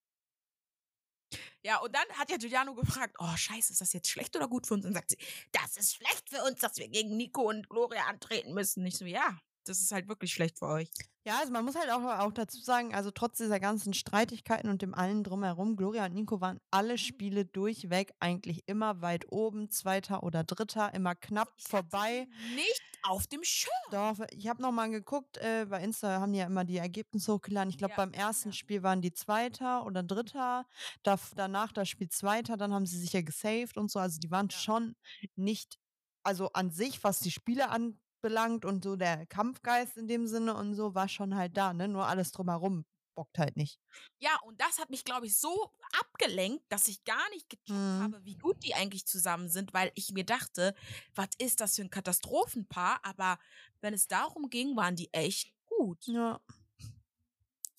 [1.64, 4.68] Ja, und dann hat ja Giuliano gefragt, oh scheiße, ist das jetzt schlecht oder gut
[4.68, 4.86] für uns?
[4.86, 5.18] Und sagt sie,
[5.52, 8.84] das ist schlecht für uns, dass wir gegen Nico und Gloria antreten müssen.
[8.84, 10.90] Nicht so, ja, das ist halt wirklich schlecht für euch.
[11.24, 14.82] Ja, also man muss halt auch, auch dazu sagen, also trotz dieser ganzen Streitigkeiten und
[14.82, 20.24] dem allen drumherum, Gloria und Nico waren alle Spiele durchweg eigentlich immer weit oben, zweiter
[20.24, 22.28] oder dritter, immer knapp ich vorbei.
[22.56, 23.72] Nicht auf dem Schirm.
[23.92, 27.70] Doch, ich habe nochmal geguckt, äh, bei Insta haben die ja immer die Ergebnisse hochgeladen.
[27.70, 28.54] Ich glaube, ja, beim ersten ja.
[28.54, 30.66] Spiel waren die Zweiter oder Dritter,
[31.04, 34.00] da, danach das Spiel Zweiter, dann haben sie sich ja gesaved und so.
[34.00, 34.58] Also die waren ja.
[34.58, 34.96] schon
[35.36, 35.78] nicht
[36.24, 40.56] also an sich, was die Spiele an, belangt und so der Kampfgeist in dem Sinne
[40.56, 41.88] und so war schon halt da, ne?
[41.88, 43.80] Nur alles drumherum bockt halt nicht.
[44.20, 48.02] Ja, und das hat mich, glaube ich, so abgelenkt, dass ich gar nicht gecheckt mhm.
[48.02, 50.74] habe, wie gut die eigentlich zusammen sind, weil ich mir dachte,
[51.14, 53.00] was ist das für ein Katastrophenpaar?
[53.04, 53.38] Aber
[53.82, 56.06] wenn es darum ging, waren die echt gut.
[56.08, 56.40] Ja.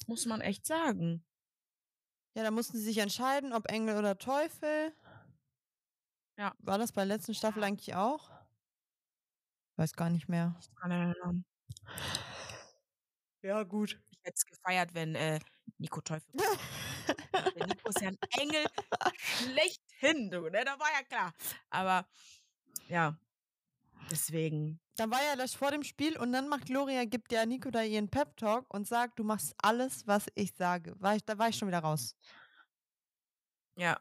[0.06, 1.24] Muss man echt sagen.
[2.34, 4.94] Ja, da mussten sie sich entscheiden, ob Engel oder Teufel.
[6.38, 6.54] Ja.
[6.58, 8.30] War das bei der letzten Staffel eigentlich auch?
[9.82, 10.54] Weiß gar nicht mehr.
[10.60, 11.44] Ich kann erinnern.
[13.42, 14.00] Ja, gut.
[14.10, 15.40] Ich hätte es gefeiert, wenn äh,
[15.78, 16.32] Nico Teufel.
[17.66, 18.64] Nico ist ja ein Engel
[19.16, 20.64] schlechthin, du, ne?
[20.64, 21.32] Da war ja klar.
[21.68, 22.06] Aber
[22.86, 23.18] ja,
[24.08, 24.78] deswegen.
[24.94, 27.82] Dann war ja das vor dem Spiel und dann macht Gloria, gibt ja Nico da
[27.82, 30.94] ihren Pep-Talk und sagt, du machst alles, was ich sage.
[31.00, 32.14] War ich, da war ich schon wieder raus.
[33.74, 33.98] Ja,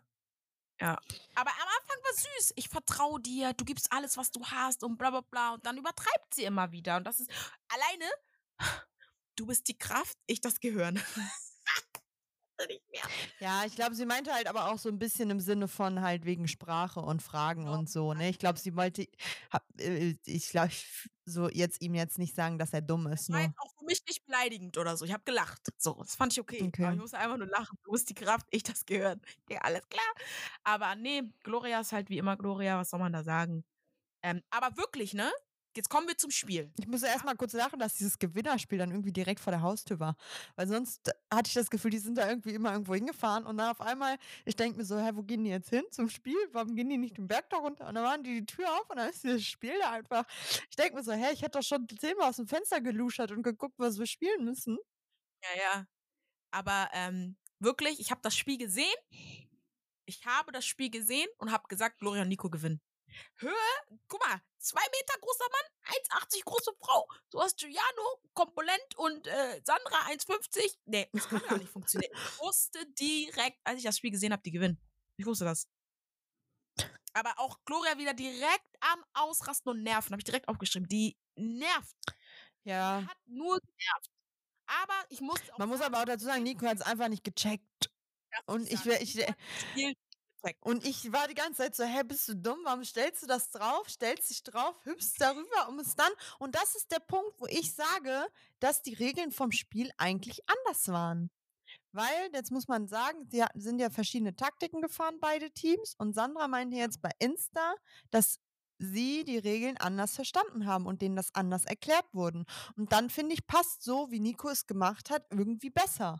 [0.81, 0.99] ja.
[1.35, 2.53] Aber am Anfang war süß.
[2.55, 5.53] Ich vertraue dir, du gibst alles, was du hast und bla bla bla.
[5.53, 6.97] Und dann übertreibt sie immer wieder.
[6.97, 7.29] Und das ist
[7.69, 8.11] alleine,
[9.35, 11.01] du bist die Kraft, ich das Gehirn.
[12.67, 13.03] nicht mehr.
[13.39, 16.25] Ja, ich glaube, sie meinte halt aber auch so ein bisschen im Sinne von halt
[16.25, 18.29] wegen Sprache und Fragen oh, und so, ne?
[18.29, 19.07] Ich glaube, sie wollte,
[19.51, 20.71] hab, äh, ich glaube,
[21.25, 23.29] so jetzt ihm jetzt nicht sagen, dass er dumm ist.
[23.29, 25.05] Das war jetzt auch für mich nicht beleidigend oder so.
[25.05, 25.61] Ich habe gelacht.
[25.77, 26.63] So, das fand ich okay.
[26.63, 26.83] okay.
[26.83, 27.77] Aber ich musste einfach nur lachen.
[27.83, 29.19] Du bist die Kraft, ich das gehört.
[29.49, 30.13] Ja, alles klar.
[30.63, 32.79] Aber nee, Gloria ist halt wie immer Gloria.
[32.79, 33.65] Was soll man da sagen?
[34.23, 35.31] Ähm, aber wirklich, ne?
[35.75, 36.71] Jetzt kommen wir zum Spiel.
[36.79, 39.99] Ich muss ja erstmal kurz lachen, dass dieses Gewinnerspiel dann irgendwie direkt vor der Haustür
[39.99, 40.15] war.
[40.55, 43.71] Weil sonst hatte ich das Gefühl, die sind da irgendwie immer irgendwo hingefahren und dann
[43.71, 46.37] auf einmal, ich denke mir so, hä, wo gehen die jetzt hin zum Spiel?
[46.51, 47.87] Warum gehen die nicht den Berg da runter?
[47.87, 50.25] Und dann waren die die Tür auf und dann ist dieses Spiel da einfach.
[50.69, 53.43] Ich denke mir so, hä, ich hätte doch schon zehnmal aus dem Fenster geluschert und
[53.43, 54.77] geguckt, was wir spielen müssen.
[55.43, 55.85] Ja, ja.
[56.51, 58.93] Aber ähm, wirklich, ich habe das Spiel gesehen.
[60.05, 62.81] Ich habe das Spiel gesehen und habe gesagt, Gloria und Nico gewinnen.
[63.37, 67.07] Höhe, guck mal, zwei Meter großer Mann, 1,80 große Frau.
[67.29, 70.77] Du hast Giuliano, Komponent und äh, Sandra 1,50.
[70.85, 72.11] Nee, das kann gar nicht funktionieren.
[72.13, 74.79] Ich wusste direkt, als ich das Spiel gesehen habe, die gewinnen.
[75.17, 75.67] Ich wusste das.
[77.13, 80.87] Aber auch Gloria wieder direkt am Ausrasten und Nerven, habe ich direkt aufgeschrieben.
[80.87, 81.95] Die nervt.
[82.63, 83.01] Ja.
[83.01, 84.11] Die hat nur genervt.
[84.67, 85.39] Aber ich muss.
[85.57, 87.91] Man muss aber auch dazu sagen, Nico hat es einfach nicht gecheckt.
[88.45, 89.19] Und ich, ich,
[89.75, 89.97] ich,
[90.61, 92.59] und ich war die ganze Zeit so, hä, bist du dumm?
[92.63, 93.89] Warum stellst du das drauf?
[93.89, 96.11] Stellst dich drauf, hüpfst darüber, um es dann.
[96.39, 98.25] Und das ist der Punkt, wo ich sage,
[98.59, 101.29] dass die Regeln vom Spiel eigentlich anders waren.
[101.91, 105.93] Weil, jetzt muss man sagen, sie sind ja verschiedene Taktiken gefahren, beide Teams.
[105.97, 107.75] Und Sandra meinte jetzt bei Insta,
[108.09, 108.39] dass
[108.79, 112.45] sie die Regeln anders verstanden haben und denen das anders erklärt wurden.
[112.77, 116.19] Und dann finde ich, passt so, wie Nico es gemacht hat, irgendwie besser.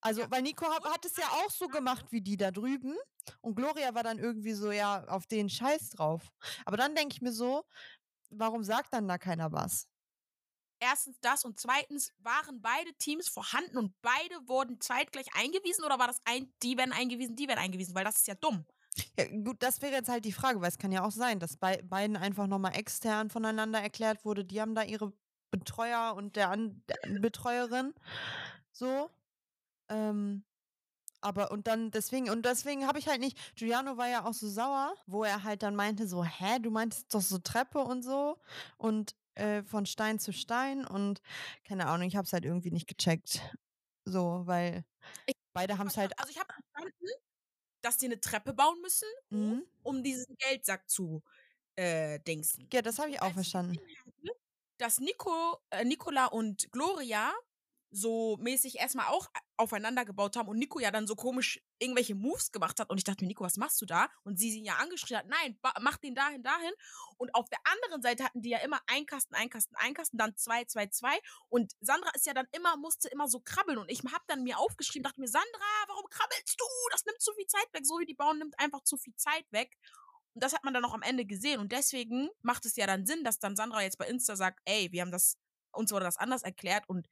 [0.00, 2.94] Also, weil Nico hat, hat, es ja auch so gemacht wie die da drüben.
[3.40, 6.32] Und Gloria war dann irgendwie so, ja, auf den Scheiß drauf.
[6.64, 7.64] Aber dann denke ich mir so,
[8.30, 9.88] warum sagt dann da keiner was?
[10.78, 16.06] Erstens das und zweitens waren beide Teams vorhanden und beide wurden zeitgleich eingewiesen oder war
[16.06, 18.66] das ein, die werden eingewiesen, die werden eingewiesen, weil das ist ja dumm.
[19.18, 21.56] Ja, gut, das wäre jetzt halt die Frage, weil es kann ja auch sein, dass
[21.56, 25.12] bei beiden einfach nochmal extern voneinander erklärt wurde, die haben da ihre
[25.50, 27.94] Betreuer und der, An der Betreuerin
[28.72, 29.10] so.
[29.88, 30.44] Ähm,
[31.26, 34.48] aber und dann deswegen, und deswegen habe ich halt nicht, Giuliano war ja auch so
[34.48, 38.38] sauer, wo er halt dann meinte, so, hä, du meintest doch so Treppe und so
[38.78, 41.20] und äh, von Stein zu Stein und
[41.64, 43.40] keine Ahnung, ich habe es halt irgendwie nicht gecheckt.
[44.04, 44.84] So, weil
[45.26, 46.16] ich, beide haben es halt.
[46.16, 47.06] Also ich habe verstanden,
[47.82, 49.66] dass die eine Treppe bauen müssen, mhm.
[49.82, 51.24] um diesen Geldsack zu
[51.74, 52.68] äh, dingsen.
[52.72, 53.76] Ja, das habe ich auch verstanden.
[54.78, 57.34] Dass Nico, äh, Nicola und Gloria
[57.90, 62.52] so mäßig erstmal auch aufeinander gebaut haben und Nico ja dann so komisch irgendwelche Moves
[62.52, 64.08] gemacht hat und ich dachte mir, Nico, was machst du da?
[64.24, 66.72] Und sie ihn ja angeschrien hat, nein, mach den dahin, dahin.
[67.16, 70.18] Und auf der anderen Seite hatten die ja immer ein Kasten, ein Kasten, ein Kasten,
[70.18, 71.18] dann zwei, zwei, zwei.
[71.48, 74.58] Und Sandra ist ja dann immer, musste immer so krabbeln und ich hab dann mir
[74.58, 75.46] aufgeschrieben, dachte mir, Sandra,
[75.88, 76.64] warum krabbelst du?
[76.92, 77.86] Das nimmt zu viel Zeit weg.
[77.86, 79.76] So wie die bauen, nimmt einfach zu viel Zeit weg.
[80.34, 81.60] Und das hat man dann auch am Ende gesehen.
[81.60, 84.92] Und deswegen macht es ja dann Sinn, dass dann Sandra jetzt bei Insta sagt, ey,
[84.92, 85.38] wir haben das,
[85.72, 87.08] uns wurde das anders erklärt und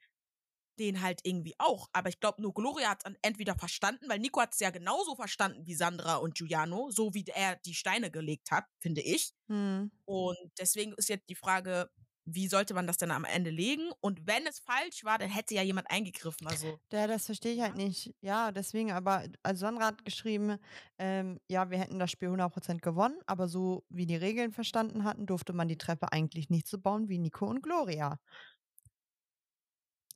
[0.79, 1.89] den halt irgendwie auch.
[1.93, 5.17] Aber ich glaube, nur Gloria hat es entweder verstanden, weil Nico hat es ja genauso
[5.17, 9.33] verstanden wie Sandra und Giuliano, so wie er die Steine gelegt hat, finde ich.
[9.49, 9.91] Hm.
[10.05, 11.91] Und deswegen ist jetzt die Frage,
[12.27, 13.91] wie sollte man das denn am Ende legen?
[14.01, 16.47] Und wenn es falsch war, dann hätte ja jemand eingegriffen.
[16.47, 16.79] Also.
[16.93, 18.15] Ja, das verstehe ich halt nicht.
[18.21, 20.57] Ja, deswegen, aber also Sandra hat geschrieben,
[20.99, 25.27] ähm, ja, wir hätten das Spiel 100% gewonnen, aber so wie die Regeln verstanden hatten,
[25.27, 28.19] durfte man die Treppe eigentlich nicht so bauen wie Nico und Gloria.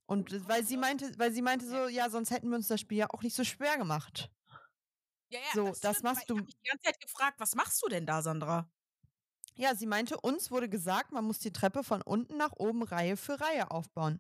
[0.09, 2.97] Und weil sie meinte, weil sie meinte so, ja, sonst hätten wir uns das Spiel
[2.97, 4.31] ja auch nicht so schwer gemacht.
[5.29, 6.35] Ja, ja, so, das, das machst du.
[6.35, 8.71] Ich habe mich die ganze Zeit gefragt, was machst du denn da, Sandra?
[9.55, 13.19] Ja, sie meinte, uns wurde gesagt, man muss die Treppe von unten nach oben Reihe
[13.19, 14.19] für Reihe aufbauen.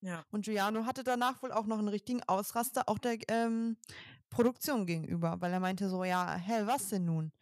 [0.00, 0.24] Ja.
[0.32, 3.76] Und Giuliano hatte danach wohl auch noch einen richtigen Ausraster auch der ähm,
[4.30, 7.32] Produktion gegenüber, weil er meinte so, ja, hä, was denn nun?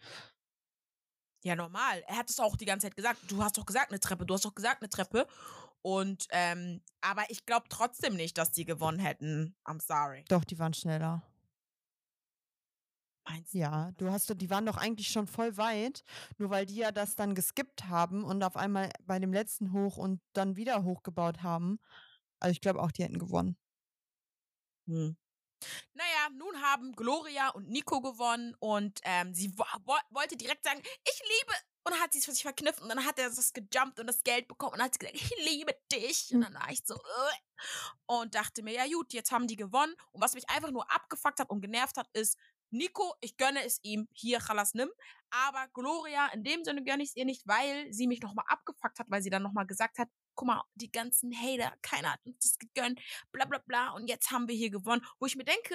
[1.43, 2.05] Ja, normal.
[2.07, 3.19] Er hat es auch die ganze Zeit gesagt.
[3.29, 5.27] Du hast doch gesagt eine Treppe, du hast doch gesagt eine Treppe.
[5.83, 9.57] Und, ähm, aber ich glaube trotzdem nicht, dass die gewonnen hätten.
[9.65, 10.25] I'm sorry.
[10.29, 11.23] Doch, die waren schneller.
[13.25, 13.59] Meinst du?
[13.59, 16.03] Ja, du hast, die waren doch eigentlich schon voll weit,
[16.39, 19.97] nur weil die ja das dann geskippt haben und auf einmal bei dem letzten hoch
[19.97, 21.79] und dann wieder hochgebaut haben.
[22.41, 23.57] Also ich glaube auch, die hätten gewonnen.
[24.87, 25.17] Hm.
[25.95, 31.23] Naja, nun haben Gloria und Nico gewonnen und ähm, sie wo wollte direkt sagen, ich
[31.23, 31.55] liebe
[31.85, 34.07] und dann hat sie es für sich verkniffen und dann hat er das gejumpt und
[34.07, 36.33] das Geld bekommen und hat sie gesagt, ich liebe dich.
[36.33, 37.35] Und dann war ich so, äh,
[38.07, 39.95] und dachte mir, ja gut, jetzt haben die gewonnen.
[40.13, 42.39] Und was mich einfach nur abgefuckt hat und genervt hat, ist,
[42.71, 44.91] Nico, ich gönne es ihm, hier, Chalas nimm.
[45.31, 48.99] Aber Gloria, in dem Sinne gönne ich es ihr nicht, weil sie mich nochmal abgefuckt
[48.99, 52.39] hat, weil sie dann nochmal gesagt hat, guck mal, die ganzen Hater, keiner hat uns
[52.39, 53.91] das gegönnt, bla bla bla.
[53.91, 55.05] Und jetzt haben wir hier gewonnen.
[55.19, 55.75] Wo ich mir denke,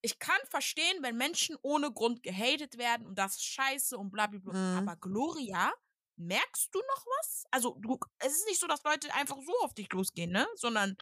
[0.00, 4.26] ich kann verstehen, wenn Menschen ohne Grund gehatet werden und das ist scheiße und bla
[4.26, 4.52] bla bla.
[4.52, 4.78] Mhm.
[4.78, 5.72] Aber Gloria,
[6.16, 7.44] merkst du noch was?
[7.50, 10.46] Also, du, es ist nicht so, dass Leute einfach so auf dich losgehen, ne?
[10.56, 10.96] Sondern,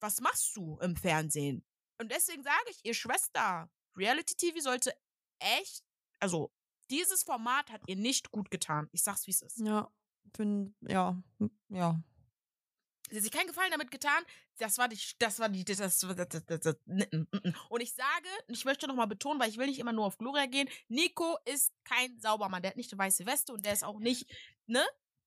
[0.00, 1.64] was machst du im Fernsehen?
[2.00, 4.96] Und deswegen sage ich, ihr Schwester, Reality TV sollte
[5.40, 5.84] echt,
[6.20, 6.52] also,
[6.90, 8.88] dieses Format hat ihr nicht gut getan.
[8.92, 9.58] Ich sag's, wie es ist.
[9.58, 9.90] Ja,
[10.36, 11.20] bin, ja,
[11.68, 12.00] ja.
[13.10, 14.24] Sie hat sich keinen Gefallen damit getan.
[14.58, 16.76] Das war die, das war die, das, das, das, das, das,
[17.68, 20.46] und ich sage, ich möchte nochmal betonen, weil ich will nicht immer nur auf Gloria
[20.46, 20.68] gehen.
[20.88, 22.62] Nico ist kein Saubermann.
[22.62, 24.28] Der hat nicht eine weiße Weste und der ist auch nicht,
[24.66, 24.84] ne?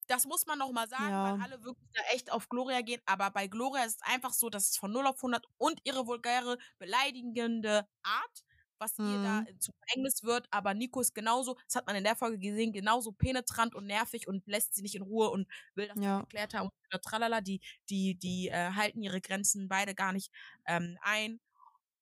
[0.08, 1.24] Das muss man nochmal sagen, ja.
[1.24, 3.02] weil alle wirklich da echt auf Gloria gehen.
[3.06, 6.06] Aber bei Gloria ist es einfach so, dass es von 0 auf 100 und ihre
[6.06, 8.44] vulgäre, beleidigende Art
[8.82, 9.48] was ihr da Mhm.
[9.60, 13.14] zu Verhängnis wird, aber Nico ist genauso, das hat man in der Folge gesehen, genauso
[13.14, 16.26] penetrant und nervig und lässt sie nicht in Ruhe und will das Ja.
[16.30, 16.70] geklärt haben.
[16.94, 20.32] Und tralala, die, die, die äh, halten ihre Grenzen beide gar nicht
[20.68, 21.40] ähm, ein.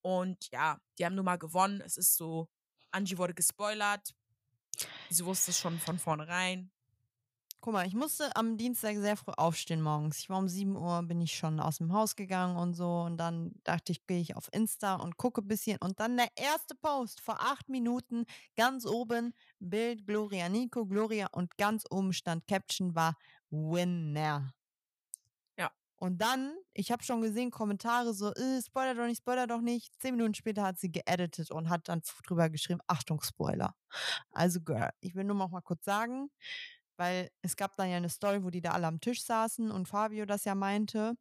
[0.01, 1.81] Und ja, die haben nun mal gewonnen.
[1.81, 2.49] Es ist so,
[2.91, 4.13] Angie wurde gespoilert.
[5.09, 6.71] Sie wusste es schon von vornherein.
[7.61, 10.19] Guck mal, ich musste am Dienstag sehr früh aufstehen morgens.
[10.19, 13.01] Ich war um 7 Uhr, bin ich schon aus dem Haus gegangen und so.
[13.01, 15.77] Und dann dachte ich, gehe ich auf Insta und gucke ein bisschen.
[15.81, 18.23] Und dann der erste Post vor acht Minuten,
[18.55, 21.27] ganz oben, Bild Gloria Nico, Gloria.
[21.33, 23.17] Und ganz oben stand Caption war
[23.49, 24.53] Winner.
[25.57, 25.71] Ja.
[25.97, 29.93] Und dann, ich habe schon gesehen, Kommentare so, äh, Spoiler doch nicht, Spoiler doch nicht.
[30.01, 33.75] Zehn Minuten später hat sie geeditet und hat dann drüber geschrieben, Achtung, Spoiler.
[34.31, 36.29] Also, Girl, ich will nur noch mal kurz sagen,
[36.99, 39.87] weil es gab dann ja eine Story, wo die da alle am Tisch saßen und
[39.87, 41.15] Fabio das ja meinte.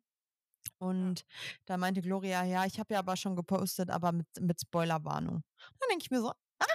[0.78, 1.24] Und
[1.66, 5.42] da meinte Gloria, ja, ich habe ja aber schon gepostet, aber mit, mit Spoilerwarnung.
[5.80, 6.66] Dann denke ich mir so, ah,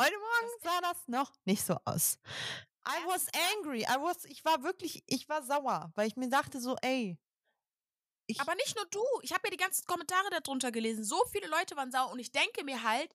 [0.00, 2.18] heute Morgen sah das noch nicht so aus.
[2.86, 3.26] I was
[3.56, 3.82] angry.
[3.82, 7.18] I was, ich war wirklich, ich war sauer, weil ich mir dachte so, ey.
[8.26, 9.02] Ich, Aber nicht nur du.
[9.22, 11.04] Ich habe ja die ganzen Kommentare darunter gelesen.
[11.04, 13.14] So viele Leute waren sauer und ich denke mir halt,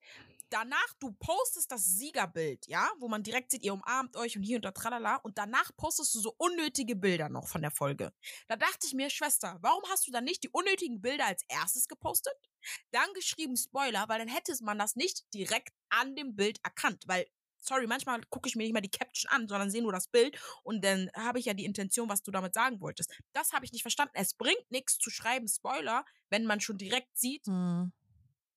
[0.49, 4.57] danach, du postest das Siegerbild, ja, wo man direkt sieht, ihr umarmt euch und hier
[4.57, 8.13] und da tralala und danach postest du so unnötige Bilder noch von der Folge.
[8.47, 11.87] Da dachte ich mir, Schwester, warum hast du dann nicht die unnötigen Bilder als erstes
[11.87, 12.33] gepostet?
[12.91, 17.25] Dann geschrieben Spoiler, weil dann hätte man das nicht direkt an dem Bild erkannt, weil
[17.61, 20.39] Sorry, manchmal gucke ich mir nicht mal die Caption an, sondern sehe nur das Bild
[20.63, 23.13] und dann habe ich ja die Intention, was du damit sagen wolltest.
[23.33, 24.13] Das habe ich nicht verstanden.
[24.15, 27.91] Es bringt nichts zu schreiben Spoiler, wenn man schon direkt sieht, hm,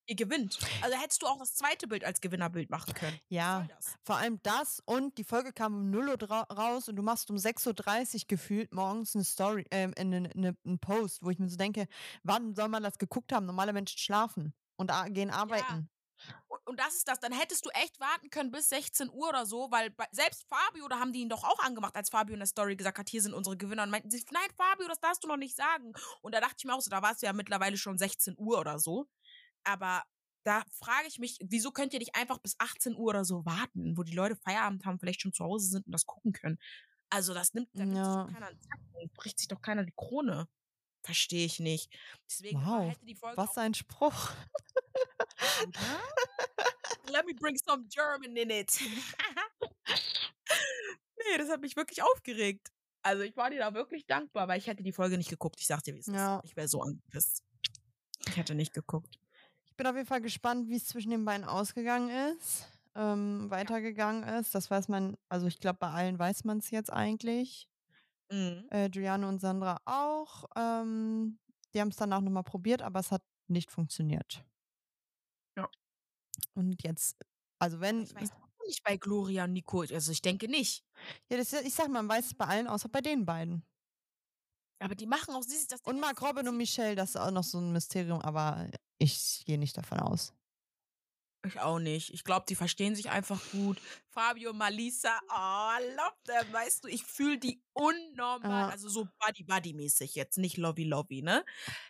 [0.07, 0.59] ihr gewinnt.
[0.81, 3.19] Also hättest du auch das zweite Bild als Gewinnerbild machen können.
[3.29, 3.67] Ja,
[4.03, 7.37] vor allem das und die Folge kam um 0 Uhr raus und du machst um
[7.37, 11.57] 6.30 Uhr gefühlt morgens eine Story, ähm, eine, eine, einen Post, wo ich mir so
[11.57, 11.87] denke,
[12.23, 13.45] wann soll man das geguckt haben?
[13.45, 15.89] Normale Menschen schlafen und gehen arbeiten.
[16.47, 17.19] Und, und das ist das.
[17.19, 20.87] Dann hättest du echt warten können bis 16 Uhr oder so, weil bei, selbst Fabio,
[20.87, 23.21] da haben die ihn doch auch angemacht, als Fabio in der Story gesagt hat, hier
[23.21, 23.83] sind unsere Gewinner.
[23.83, 25.93] Und meinten sie, nein, Fabio, das darfst du noch nicht sagen.
[26.21, 28.59] Und da dachte ich mir auch so, da war es ja mittlerweile schon 16 Uhr
[28.59, 29.07] oder so.
[29.63, 30.03] Aber
[30.43, 33.97] da frage ich mich, wieso könnt ihr nicht einfach bis 18 Uhr oder so warten,
[33.97, 36.57] wo die Leute Feierabend haben, vielleicht schon zu Hause sind und das gucken können.
[37.09, 38.27] Also das nimmt, da nimmt sich Ja.
[38.33, 40.47] keiner einen Zacken, bricht sich doch keiner die Krone.
[41.05, 41.93] Verstehe ich nicht.
[42.29, 44.31] Deswegen Wow, hätte die Folge Was ein Spruch.
[47.09, 48.71] Let me bring some German in it.
[51.17, 52.69] nee, das hat mich wirklich aufgeregt.
[53.01, 55.59] Also ich war dir da wirklich dankbar, weil ich hätte die Folge nicht geguckt.
[55.59, 56.37] Ich sag dir, wie es Ja.
[56.39, 56.45] ist.
[56.45, 57.43] Ich wäre so angepisst.
[58.27, 59.19] Ich hätte nicht geguckt.
[59.73, 64.21] Ich bin auf jeden Fall gespannt, wie es zwischen den beiden ausgegangen ist, ähm, weitergegangen
[64.21, 64.53] ist.
[64.53, 67.67] Das weiß man, also ich glaube, bei allen weiß man es jetzt eigentlich.
[68.29, 68.67] Mhm.
[68.69, 70.45] Äh, Giuliano und Sandra auch.
[70.55, 71.39] Ähm,
[71.73, 74.45] die haben es danach nochmal probiert, aber es hat nicht funktioniert.
[75.57, 75.67] Ja.
[76.53, 77.17] Und jetzt,
[77.57, 79.81] also wenn, Ich weiß auch nicht bei Gloria und Nico.
[79.81, 80.85] Also ich denke nicht.
[81.31, 83.65] ja, das, ich sag, man weiß es bei allen, außer bei den beiden.
[84.77, 85.81] Aber die machen auch sie das.
[85.81, 88.69] Und Mark Robin und Michelle, das ist auch noch so ein Mysterium, aber
[89.03, 90.33] ich gehe nicht davon aus.
[91.45, 92.13] Ich auch nicht.
[92.13, 93.77] Ich glaube, die verstehen sich einfach gut.
[94.11, 98.69] Fabio, Malisa, oh, I love them, weißt du, ich fühle die unnormal, Ja.
[98.69, 101.43] also so Buddy-Buddy-mäßig jetzt, nicht Lovey-Lovey, ne?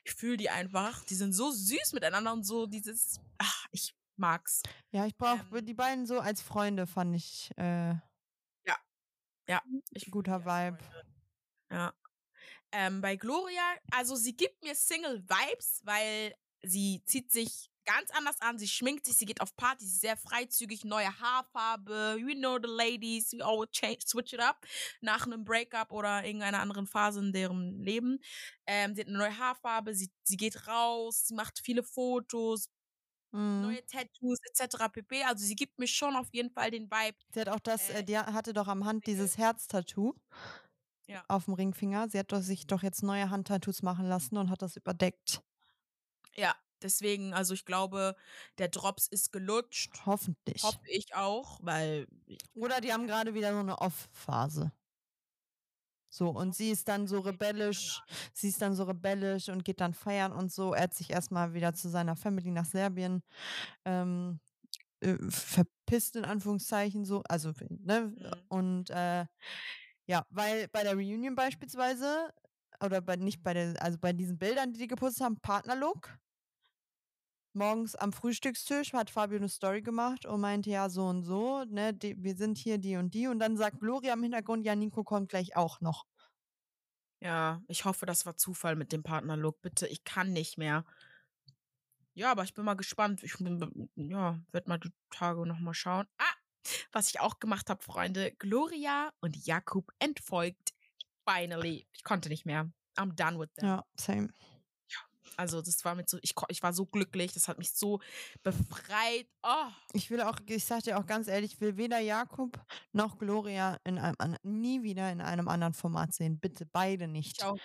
[0.05, 4.63] Ich fühle die einfach, die sind so süß miteinander und so dieses, ach, ich mag's.
[4.91, 5.65] Ja, ich brauche Ähm.
[5.65, 7.51] die beiden so als Freunde, fand ich.
[7.57, 7.93] Äh,
[9.91, 10.83] Ich fühl Guter die als Vibe.
[10.83, 11.05] Freunde.
[11.71, 11.93] Ja.
[12.71, 13.61] Ähm, bei Gloria,
[13.91, 16.33] also sie gibt mir Single-Vibes, weil
[16.63, 20.01] sie zieht sich ganz anders an, sie schminkt sich, sie geht auf Partys, sie ist
[20.01, 24.65] sehr freizügig, neue Haarfarbe, you know the ladies, we all change, switch it up
[25.01, 28.19] nach einem Breakup oder irgendeiner anderen Phase in deren Leben.
[28.65, 32.69] Ähm, sie hat eine neue Haarfarbe, sie, sie geht raus, sie macht viele Fotos,
[33.31, 33.61] mh.
[33.61, 34.89] neue Tattoos etc.
[34.89, 35.23] pp.
[35.23, 37.17] Also sie gibt mir schon auf jeden Fall den Vibe.
[37.33, 40.13] Sie hat auch das, Äh, äh, die hatte doch am Hand dieses Herztattoo
[41.07, 41.23] Ja.
[41.27, 42.09] auf dem Ringfinger.
[42.09, 45.41] Sie hat doch sich doch jetzt neue Handtattoos machen lassen und hat das überdeckt.
[46.35, 48.15] Ja, deswegen, also ich glaube,
[48.57, 50.05] der Drops ist gelutscht.
[50.05, 50.63] Hoffentlich.
[50.63, 52.07] Hoffe ich auch, weil.
[52.53, 54.71] Oder die haben gerade wieder so eine Off-Phase.
[56.09, 57.99] So, und sie ist dann so rebellisch,
[58.33, 60.73] sie ist dann so rebellisch und geht dann feiern und so.
[60.73, 63.23] Er hat sich erstmal wieder zu seiner Family nach Serbien
[63.83, 64.39] ähm,
[64.99, 67.23] äh, verpisst, in Anführungszeichen, so.
[67.27, 68.13] Also, ne?
[68.15, 68.31] Mhm.
[68.47, 69.25] Und äh,
[70.05, 72.31] ja, weil bei der Reunion beispielsweise,
[72.81, 76.17] oder bei nicht bei der, also bei diesen Bildern, die die gepostet haben, Partnerlook.
[77.55, 81.93] Morgens am Frühstückstisch hat Fabio eine Story gemacht und meinte, ja, so und so, ne,
[81.93, 83.27] die, wir sind hier die und die.
[83.27, 86.05] Und dann sagt Gloria im Hintergrund, ja, Nico kommt gleich auch noch.
[87.21, 89.61] Ja, ich hoffe, das war Zufall mit dem Partnerlook.
[89.61, 90.83] Bitte, ich kann nicht mehr.
[92.15, 93.23] Ja, aber ich bin mal gespannt.
[93.23, 96.05] Ich bin, ja, werde mal die Tage nochmal schauen.
[96.17, 96.35] Ah,
[96.91, 98.31] was ich auch gemacht habe, Freunde.
[98.33, 100.73] Gloria und Jakub entfolgt.
[101.27, 101.87] Finally.
[101.93, 102.71] Ich konnte nicht mehr.
[102.97, 103.67] I'm done with them.
[103.67, 104.29] Ja, same.
[105.37, 107.99] Also das war mit so, ich, ich war so glücklich, das hat mich so
[108.43, 109.27] befreit.
[109.41, 109.69] Oh.
[109.93, 113.79] Ich will auch, ich sag dir auch ganz ehrlich, ich will weder Jakob noch Gloria
[113.83, 116.39] in einem nie wieder in einem anderen Format sehen.
[116.39, 117.37] Bitte beide nicht.
[117.39, 117.57] Ich auch.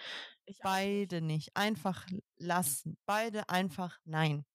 [0.47, 1.55] Ich beide nicht.
[1.57, 2.07] Einfach
[2.39, 2.97] lassen.
[3.05, 4.47] Beide einfach nein.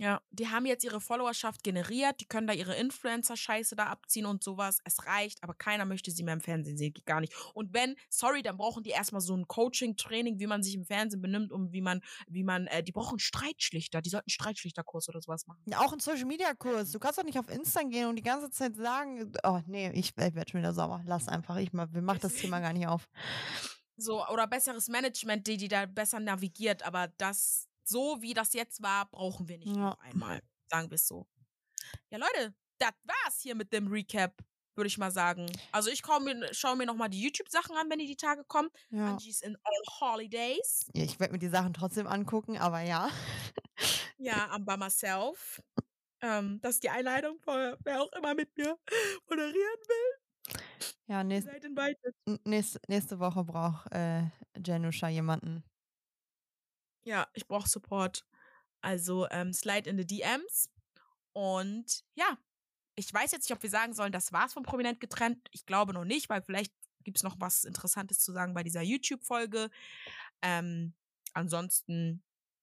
[0.00, 4.42] Ja, die haben jetzt ihre Followerschaft generiert, die können da ihre Influencer-Scheiße da abziehen und
[4.42, 4.78] sowas.
[4.84, 7.34] Es reicht, aber keiner möchte sie mehr im Fernsehen sehen, geht gar nicht.
[7.52, 11.20] Und wenn, sorry, dann brauchen die erstmal so ein Coaching-Training, wie man sich im Fernsehen
[11.20, 15.46] benimmt und wie man, wie man, äh, die brauchen Streitschlichter, die sollten Streitschlichterkurs oder sowas
[15.46, 15.60] machen.
[15.66, 16.92] Ja, auch einen Social-Media-Kurs.
[16.92, 20.16] Du kannst doch nicht auf Insta gehen und die ganze Zeit sagen, oh nee, ich,
[20.16, 21.02] ich werde schon wieder sauer.
[21.04, 23.06] Lass einfach, ich mal, wir machen das Thema gar nicht auf.
[23.98, 28.82] So, oder besseres Management, die, die da besser navigiert, aber das, so wie das jetzt
[28.82, 29.90] war, brauchen wir nicht ja.
[29.90, 30.40] noch einmal.
[30.70, 31.26] Sagen wir es so.
[32.10, 34.34] Ja, Leute, das war's hier mit dem Recap,
[34.74, 35.50] würde ich mal sagen.
[35.72, 38.70] Also ich mir, schaue mir nochmal die YouTube-Sachen an, wenn die die Tage kommen.
[38.90, 39.12] Ja.
[39.12, 40.86] Angie's in all holidays.
[40.94, 43.10] Ja, ich werde mir die Sachen trotzdem angucken, aber ja.
[44.18, 45.62] ja, I'm by myself.
[46.22, 48.78] Ähm, das ist die Einleitung, für wer auch immer mit mir
[49.28, 50.56] moderieren will.
[51.06, 51.48] Ja, nächst,
[52.44, 54.22] nächste, nächste Woche braucht äh,
[54.64, 55.64] Janusha jemanden.
[57.04, 58.24] Ja, ich brauche Support.
[58.80, 60.70] Also ähm, slide in the DMs.
[61.32, 62.38] Und ja,
[62.96, 65.48] ich weiß jetzt nicht, ob wir sagen sollen, das war's von Prominent getrennt.
[65.52, 66.72] Ich glaube noch nicht, weil vielleicht
[67.04, 69.70] gibt es noch was Interessantes zu sagen bei dieser YouTube-Folge.
[70.42, 70.94] Ähm,
[71.32, 72.22] ansonsten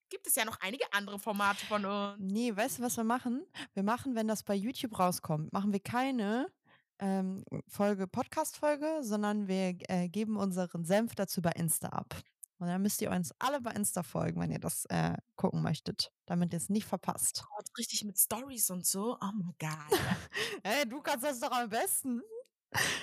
[0.09, 2.17] gibt es ja noch einige andere Formate von uns.
[2.19, 3.45] Nee, weißt du, was wir machen?
[3.73, 6.51] Wir machen, wenn das bei YouTube rauskommt, machen wir keine
[6.99, 12.15] ähm, Folge, Podcast-Folge, sondern wir äh, geben unseren Senf dazu bei Insta ab.
[12.59, 16.11] Und dann müsst ihr uns alle bei Insta folgen, wenn ihr das äh, gucken möchtet,
[16.25, 17.45] damit ihr es nicht verpasst.
[17.51, 19.17] Oh, richtig mit Stories und so.
[19.21, 19.99] Oh mein Gott.
[20.63, 22.21] hey, du kannst das doch am besten.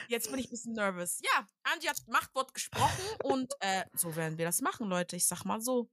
[0.09, 1.21] Jetzt bin ich ein bisschen nervös.
[1.23, 5.17] Ja, Angie hat Machtwort gesprochen und äh, so werden wir das machen, Leute.
[5.17, 5.89] Ich sag mal so.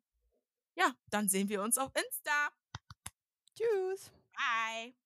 [0.76, 2.50] Ja, dann sehen wir uns auf Insta.
[3.56, 4.12] Tschüss.
[4.34, 5.01] Bye.